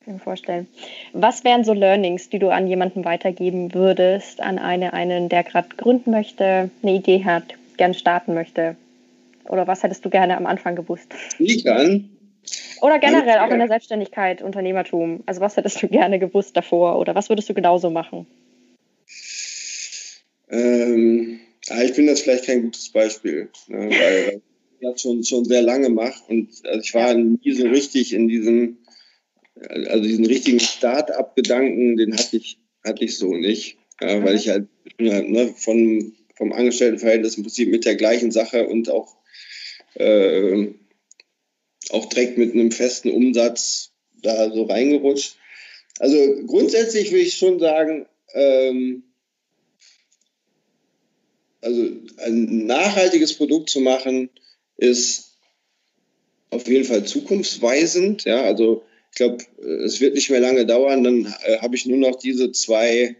Kann 0.03 0.13
mir 0.15 0.19
vorstellen. 0.19 0.67
Was 1.13 1.45
wären 1.45 1.63
so 1.63 1.71
Learnings, 1.71 2.29
die 2.29 2.39
du 2.39 2.49
an 2.49 2.67
jemanden 2.67 3.05
weitergeben 3.05 3.73
würdest, 3.73 4.41
an 4.41 4.59
eine, 4.59 4.91
einen, 4.91 5.29
der 5.29 5.45
gerade 5.45 5.69
gründen 5.77 6.11
möchte, 6.11 6.69
eine 6.83 6.93
Idee 6.93 7.23
hat, 7.23 7.43
gern 7.77 7.93
starten 7.93 8.33
möchte? 8.33 8.75
Oder 9.49 9.67
was 9.67 9.83
hättest 9.83 10.03
du 10.05 10.09
gerne 10.09 10.37
am 10.37 10.45
Anfang 10.45 10.75
gewusst? 10.75 11.13
Sneakern? 11.35 12.09
Oder 12.81 12.99
generell 12.99 13.39
auch 13.39 13.49
in 13.49 13.59
der 13.59 13.67
Selbstständigkeit, 13.67 14.41
Unternehmertum. 14.41 15.23
Also 15.25 15.41
was 15.41 15.57
hättest 15.57 15.81
du 15.81 15.87
gerne 15.87 16.19
gewusst 16.19 16.55
davor 16.55 16.99
oder 16.99 17.15
was 17.15 17.29
würdest 17.29 17.49
du 17.49 17.53
genauso 17.53 17.89
machen? 17.89 18.27
Ähm, 20.49 21.39
ja, 21.65 21.81
ich 21.81 21.93
bin 21.93 22.07
das 22.07 22.21
vielleicht 22.21 22.45
kein 22.45 22.61
gutes 22.63 22.89
Beispiel, 22.89 23.49
ne, 23.67 23.89
weil 23.89 24.41
ich 24.79 24.87
das 24.87 25.01
schon, 25.01 25.23
schon 25.23 25.43
sehr 25.43 25.61
lange 25.61 25.89
mache 25.89 26.23
und 26.29 26.49
also 26.63 26.79
ich 26.79 26.93
war 26.93 27.13
nie 27.13 27.51
so 27.51 27.67
richtig 27.67 28.13
in 28.13 28.29
diesem, 28.29 28.77
also 29.59 30.03
diesen 30.03 30.25
richtigen 30.25 30.61
Start-up-Gedanken, 30.61 31.97
den 31.97 32.13
hatte 32.13 32.37
ich, 32.37 32.59
hatte 32.85 33.03
ich 33.03 33.17
so 33.17 33.33
nicht, 33.33 33.77
ja, 33.99 34.23
weil 34.23 34.35
ich 34.35 34.47
halt, 34.47 34.67
ne, 34.99 35.53
von, 35.57 36.13
vom 36.35 36.53
Angestelltenverhältnis 36.53 37.35
im 37.35 37.43
Prinzip 37.43 37.69
mit 37.69 37.83
der 37.83 37.95
gleichen 37.95 38.31
Sache 38.31 38.67
und 38.67 38.89
auch 38.89 39.16
äh, 39.99 40.73
auch 41.89 42.05
direkt 42.05 42.37
mit 42.37 42.53
einem 42.53 42.71
festen 42.71 43.11
Umsatz 43.11 43.91
da 44.21 44.51
so 44.51 44.63
reingerutscht. 44.63 45.37
Also 45.99 46.17
grundsätzlich 46.45 47.11
würde 47.11 47.23
ich 47.23 47.35
schon 47.35 47.59
sagen, 47.59 48.05
ähm, 48.33 49.03
also 51.61 51.89
ein 52.17 52.65
nachhaltiges 52.65 53.33
Produkt 53.33 53.69
zu 53.69 53.79
machen, 53.81 54.29
ist 54.77 55.37
auf 56.49 56.67
jeden 56.67 56.85
Fall 56.85 57.03
zukunftsweisend. 57.03 58.25
Ja, 58.25 58.43
also 58.43 58.83
ich 59.11 59.17
glaube, 59.17 59.43
es 59.83 59.99
wird 59.99 60.13
nicht 60.13 60.29
mehr 60.29 60.39
lange 60.39 60.65
dauern, 60.65 61.03
dann 61.03 61.33
äh, 61.43 61.57
habe 61.59 61.75
ich 61.75 61.85
nur 61.85 61.97
noch 61.97 62.17
diese 62.17 62.51
zwei, 62.51 63.15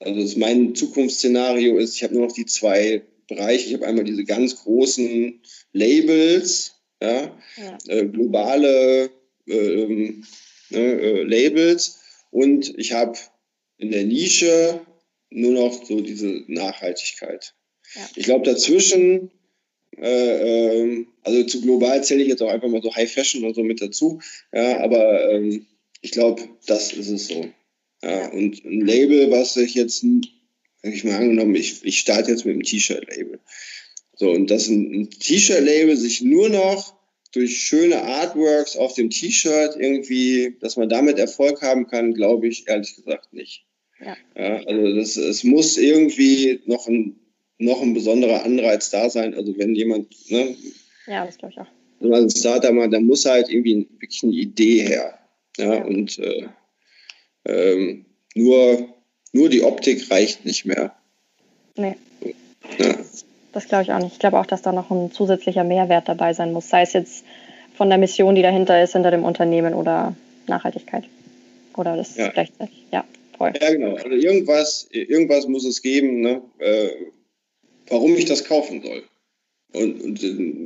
also 0.00 0.38
mein 0.38 0.74
Zukunftsszenario 0.74 1.78
ist, 1.78 1.94
ich 1.94 2.02
habe 2.02 2.14
nur 2.14 2.26
noch 2.26 2.34
die 2.34 2.46
zwei 2.46 3.02
Bereiche. 3.28 3.68
Ich 3.68 3.74
habe 3.74 3.86
einmal 3.86 4.04
diese 4.04 4.24
ganz 4.24 4.56
großen 4.62 5.40
Labels, 5.72 6.74
ja, 7.02 7.36
ja. 7.56 7.78
Äh, 7.88 8.06
globale 8.06 9.10
ähm, 9.46 10.24
ne, 10.70 10.78
äh, 10.78 11.22
Labels 11.22 12.00
und 12.30 12.72
ich 12.78 12.92
habe 12.92 13.18
in 13.78 13.90
der 13.90 14.04
Nische 14.04 14.80
nur 15.30 15.52
noch 15.52 15.84
so 15.84 16.00
diese 16.00 16.44
Nachhaltigkeit. 16.46 17.54
Ja. 17.94 18.08
Ich 18.14 18.24
glaube, 18.24 18.44
dazwischen, 18.44 19.30
äh, 19.96 20.80
ähm, 20.80 21.08
also 21.22 21.44
zu 21.44 21.60
global 21.60 22.02
zähle 22.04 22.22
ich 22.22 22.28
jetzt 22.28 22.42
auch 22.42 22.50
einfach 22.50 22.68
mal 22.68 22.82
so 22.82 22.94
High 22.94 23.12
Fashion 23.12 23.44
und 23.44 23.54
so 23.54 23.62
mit 23.62 23.80
dazu, 23.80 24.20
ja, 24.52 24.80
aber 24.80 25.30
ähm, 25.30 25.66
ich 26.00 26.12
glaube, 26.12 26.42
das 26.66 26.92
ist 26.92 27.08
es 27.08 27.28
so. 27.28 27.46
Ja, 28.02 28.30
und 28.30 28.64
ein 28.64 28.82
Label, 28.82 29.30
was 29.30 29.56
ich 29.56 29.74
jetzt, 29.74 30.04
ich 30.94 31.04
mal 31.04 31.16
angenommen, 31.16 31.54
ich, 31.54 31.84
ich 31.84 31.98
starte 31.98 32.30
jetzt 32.30 32.44
mit 32.44 32.54
einem 32.54 32.62
T-Shirt-Label. 32.62 33.40
So, 34.16 34.30
und 34.30 34.50
dass 34.50 34.68
ein, 34.68 34.92
ein 34.92 35.10
T-Shirt-Label 35.10 35.96
sich 35.96 36.22
nur 36.22 36.48
noch 36.48 36.96
durch 37.32 37.58
schöne 37.58 38.02
Artworks 38.02 38.76
auf 38.76 38.94
dem 38.94 39.10
T-Shirt 39.10 39.76
irgendwie, 39.76 40.56
dass 40.60 40.76
man 40.76 40.88
damit 40.88 41.18
Erfolg 41.18 41.60
haben 41.62 41.86
kann, 41.86 42.14
glaube 42.14 42.48
ich 42.48 42.66
ehrlich 42.66 42.96
gesagt 42.96 43.32
nicht. 43.32 43.66
Ja. 44.00 44.16
ja 44.34 44.62
also 44.64 44.96
das, 44.96 45.16
es 45.16 45.44
muss 45.44 45.76
irgendwie 45.76 46.60
noch 46.64 46.88
ein, 46.88 47.18
noch 47.58 47.82
ein 47.82 47.94
besonderer 47.94 48.44
Anreiz 48.44 48.90
da 48.90 49.10
sein. 49.10 49.34
Also 49.34 49.56
wenn 49.58 49.74
jemand, 49.74 50.08
ne, 50.30 50.56
ja, 51.06 51.24
das 51.26 51.38
glaube 51.38 51.52
ich 51.52 51.60
auch. 51.60 51.70
Wenn 52.00 52.10
man 52.10 52.22
ein 52.24 52.30
Starter 52.30 52.72
macht, 52.72 52.92
dann 52.92 53.04
muss 53.04 53.24
halt 53.24 53.48
irgendwie 53.48 53.86
wirklich 53.98 54.22
eine 54.22 54.32
Idee 54.32 54.82
her. 54.82 55.18
Ja, 55.56 55.74
ja. 55.74 55.84
und 55.84 56.18
äh, 56.18 56.48
ähm, 57.46 58.06
nur, 58.34 58.95
nur 59.32 59.48
die 59.48 59.62
Optik 59.62 60.10
reicht 60.10 60.44
nicht 60.44 60.64
mehr. 60.64 60.94
Nee. 61.76 61.96
Ja. 62.78 62.96
Das 63.52 63.68
glaube 63.68 63.84
ich 63.84 63.92
auch 63.92 63.98
nicht. 63.98 64.12
Ich 64.12 64.18
glaube 64.18 64.38
auch, 64.38 64.46
dass 64.46 64.62
da 64.62 64.72
noch 64.72 64.90
ein 64.90 65.12
zusätzlicher 65.12 65.64
Mehrwert 65.64 66.08
dabei 66.08 66.34
sein 66.34 66.52
muss. 66.52 66.68
Sei 66.68 66.82
es 66.82 66.92
jetzt 66.92 67.24
von 67.76 67.88
der 67.88 67.98
Mission, 67.98 68.34
die 68.34 68.42
dahinter 68.42 68.82
ist, 68.82 68.92
hinter 68.92 69.10
dem 69.10 69.24
Unternehmen 69.24 69.74
oder 69.74 70.14
Nachhaltigkeit. 70.46 71.04
Oder 71.76 71.96
das 71.96 72.16
ja. 72.16 72.28
gleichzeitig. 72.28 72.84
Ja, 72.92 73.04
voll. 73.36 73.52
Ja, 73.60 73.70
genau. 73.70 73.94
Also 73.96 74.08
irgendwas, 74.08 74.88
irgendwas 74.90 75.46
muss 75.46 75.64
es 75.64 75.82
geben, 75.82 76.20
ne? 76.20 76.42
äh, 76.58 76.88
warum 77.88 78.14
ich 78.16 78.24
das 78.24 78.44
kaufen 78.44 78.82
soll. 78.82 79.04
Und, 79.72 80.02
und, 80.02 80.22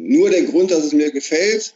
nur 0.08 0.30
der 0.30 0.42
Grund, 0.42 0.70
dass 0.70 0.84
es 0.84 0.92
mir 0.92 1.10
gefällt, 1.10 1.74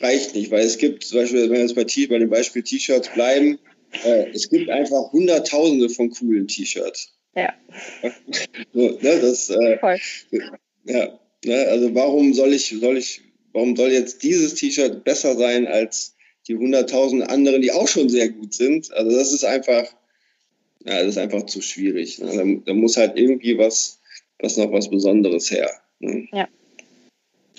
reicht 0.00 0.34
nicht, 0.34 0.50
weil 0.50 0.64
es 0.64 0.78
gibt, 0.78 1.04
zum 1.04 1.18
Beispiel, 1.18 1.42
wenn 1.42 1.52
wir 1.52 1.60
jetzt 1.60 1.74
bei, 1.74 1.84
bei 1.84 2.18
dem 2.18 2.30
Beispiel 2.30 2.62
T-Shirts 2.62 3.10
bleiben, 3.14 3.58
äh, 4.04 4.30
es 4.30 4.48
gibt 4.48 4.70
einfach 4.70 5.12
Hunderttausende 5.12 5.88
von 5.88 6.10
coolen 6.10 6.48
T-Shirts. 6.48 7.14
Ja. 7.36 7.52
so, 8.72 8.80
ne, 8.80 9.20
das, 9.20 9.50
äh, 9.50 9.78
Voll. 9.78 9.98
Ja, 10.84 11.18
ne, 11.44 11.66
also 11.68 11.94
warum 11.94 12.32
soll 12.34 12.52
ich, 12.52 12.74
soll 12.80 12.96
ich, 12.96 13.22
warum 13.52 13.76
soll 13.76 13.90
jetzt 13.90 14.22
dieses 14.22 14.54
T-Shirt 14.54 15.04
besser 15.04 15.36
sein 15.36 15.66
als 15.66 16.14
die 16.46 16.56
hunderttausend 16.56 17.28
anderen, 17.28 17.62
die 17.62 17.72
auch 17.72 17.88
schon 17.88 18.08
sehr 18.08 18.28
gut 18.28 18.54
sind? 18.54 18.92
Also 18.92 19.16
das 19.16 19.32
ist 19.32 19.44
einfach, 19.44 19.84
ja, 20.84 20.98
das 20.98 21.08
ist 21.08 21.18
einfach 21.18 21.46
zu 21.46 21.60
schwierig. 21.60 22.18
Ne? 22.18 22.26
Da, 22.26 22.72
da, 22.72 22.74
muss 22.74 22.96
halt 22.96 23.16
irgendwie 23.16 23.56
was, 23.58 24.00
was 24.40 24.56
noch 24.56 24.70
was 24.72 24.90
Besonderes 24.90 25.50
her. 25.50 25.70
Ne? 26.00 26.28
Ja. 26.32 26.48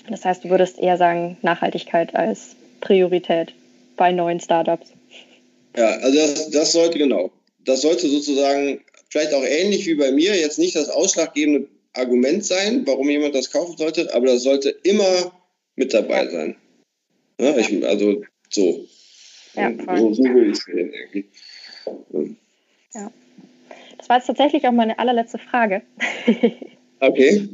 Das 0.08 0.24
heißt, 0.24 0.44
du 0.44 0.50
würdest 0.50 0.78
eher 0.78 0.96
sagen, 0.96 1.36
Nachhaltigkeit 1.42 2.14
als 2.14 2.54
Priorität 2.80 3.54
bei 3.96 4.12
neuen 4.12 4.38
Startups. 4.38 4.92
Ja, 5.76 5.90
also 5.98 6.18
das, 6.18 6.50
das 6.50 6.72
sollte 6.72 6.98
genau. 6.98 7.30
Das 7.64 7.82
sollte 7.82 8.08
sozusagen 8.08 8.80
vielleicht 9.10 9.34
auch 9.34 9.44
ähnlich 9.44 9.86
wie 9.86 9.94
bei 9.94 10.12
mir 10.12 10.34
jetzt 10.34 10.58
nicht 10.58 10.76
das 10.76 10.88
ausschlaggebende 10.88 11.68
Argument 11.92 12.44
sein, 12.44 12.86
warum 12.86 13.08
jemand 13.08 13.34
das 13.34 13.50
kaufen 13.50 13.76
sollte, 13.76 14.14
aber 14.14 14.26
das 14.26 14.42
sollte 14.42 14.70
immer 14.82 15.32
mit 15.76 15.94
dabei 15.94 16.26
sein. 16.28 16.56
Ja, 17.38 17.56
ich, 17.56 17.84
also 17.84 18.22
so. 18.50 18.86
Ja, 19.54 19.72
so, 19.96 20.12
so 20.12 20.22
will 20.22 20.50
ich 20.50 20.58
sehen 20.58 20.92
irgendwie. 20.92 21.26
Ja. 22.94 23.10
Das 23.98 24.08
war 24.08 24.16
jetzt 24.18 24.26
tatsächlich 24.26 24.66
auch 24.66 24.72
meine 24.72 24.98
allerletzte 24.98 25.38
Frage. 25.38 25.82
Okay. 26.98 27.46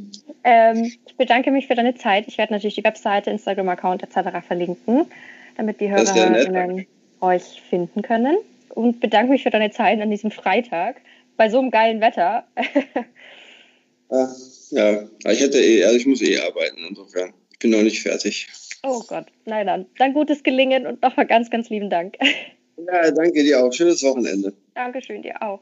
ähm, 0.45 0.89
ich 1.05 1.17
bedanke 1.17 1.51
mich 1.51 1.67
für 1.67 1.75
deine 1.75 1.95
Zeit. 1.95 2.29
Ich 2.29 2.37
werde 2.37 2.53
natürlich 2.53 2.75
die 2.75 2.83
Webseite, 2.85 3.29
Instagram-Account 3.29 4.01
etc. 4.01 4.45
verlinken, 4.47 5.05
damit 5.57 5.81
die 5.81 5.91
Hörerinnen 5.91 6.87
euch 7.23 7.61
finden 7.69 8.01
können. 8.01 8.37
Und 8.69 8.99
bedanke 8.99 9.31
mich 9.31 9.43
für 9.43 9.51
deine 9.51 9.71
Zeit 9.71 10.01
an 10.01 10.09
diesem 10.09 10.31
Freitag 10.31 10.97
bei 11.37 11.49
so 11.49 11.59
einem 11.59 11.71
geilen 11.71 12.01
Wetter. 12.01 12.45
Ach, 14.09 14.35
ja, 14.71 15.03
ich 15.31 15.39
hätte 15.39 15.59
eh, 15.59 15.83
also 15.85 15.95
ich 15.95 16.05
muss 16.05 16.21
eh 16.21 16.39
arbeiten, 16.39 16.79
insofern. 16.87 17.33
Ich 17.51 17.59
bin 17.59 17.71
noch 17.71 17.81
nicht 17.81 18.01
fertig. 18.01 18.47
Oh 18.83 19.01
Gott, 19.07 19.27
nein, 19.45 19.67
dann. 19.67 19.85
Dann 19.97 20.13
gutes 20.13 20.43
Gelingen 20.43 20.85
und 20.85 21.01
nochmal 21.01 21.27
ganz, 21.27 21.49
ganz 21.49 21.69
lieben 21.69 21.89
Dank. 21.89 22.17
Ja, 22.77 23.11
danke 23.11 23.43
dir 23.43 23.63
auch. 23.63 23.71
Schönes 23.71 24.03
Wochenende. 24.03 24.53
Dankeschön, 24.73 25.21
dir 25.21 25.41
auch. 25.41 25.61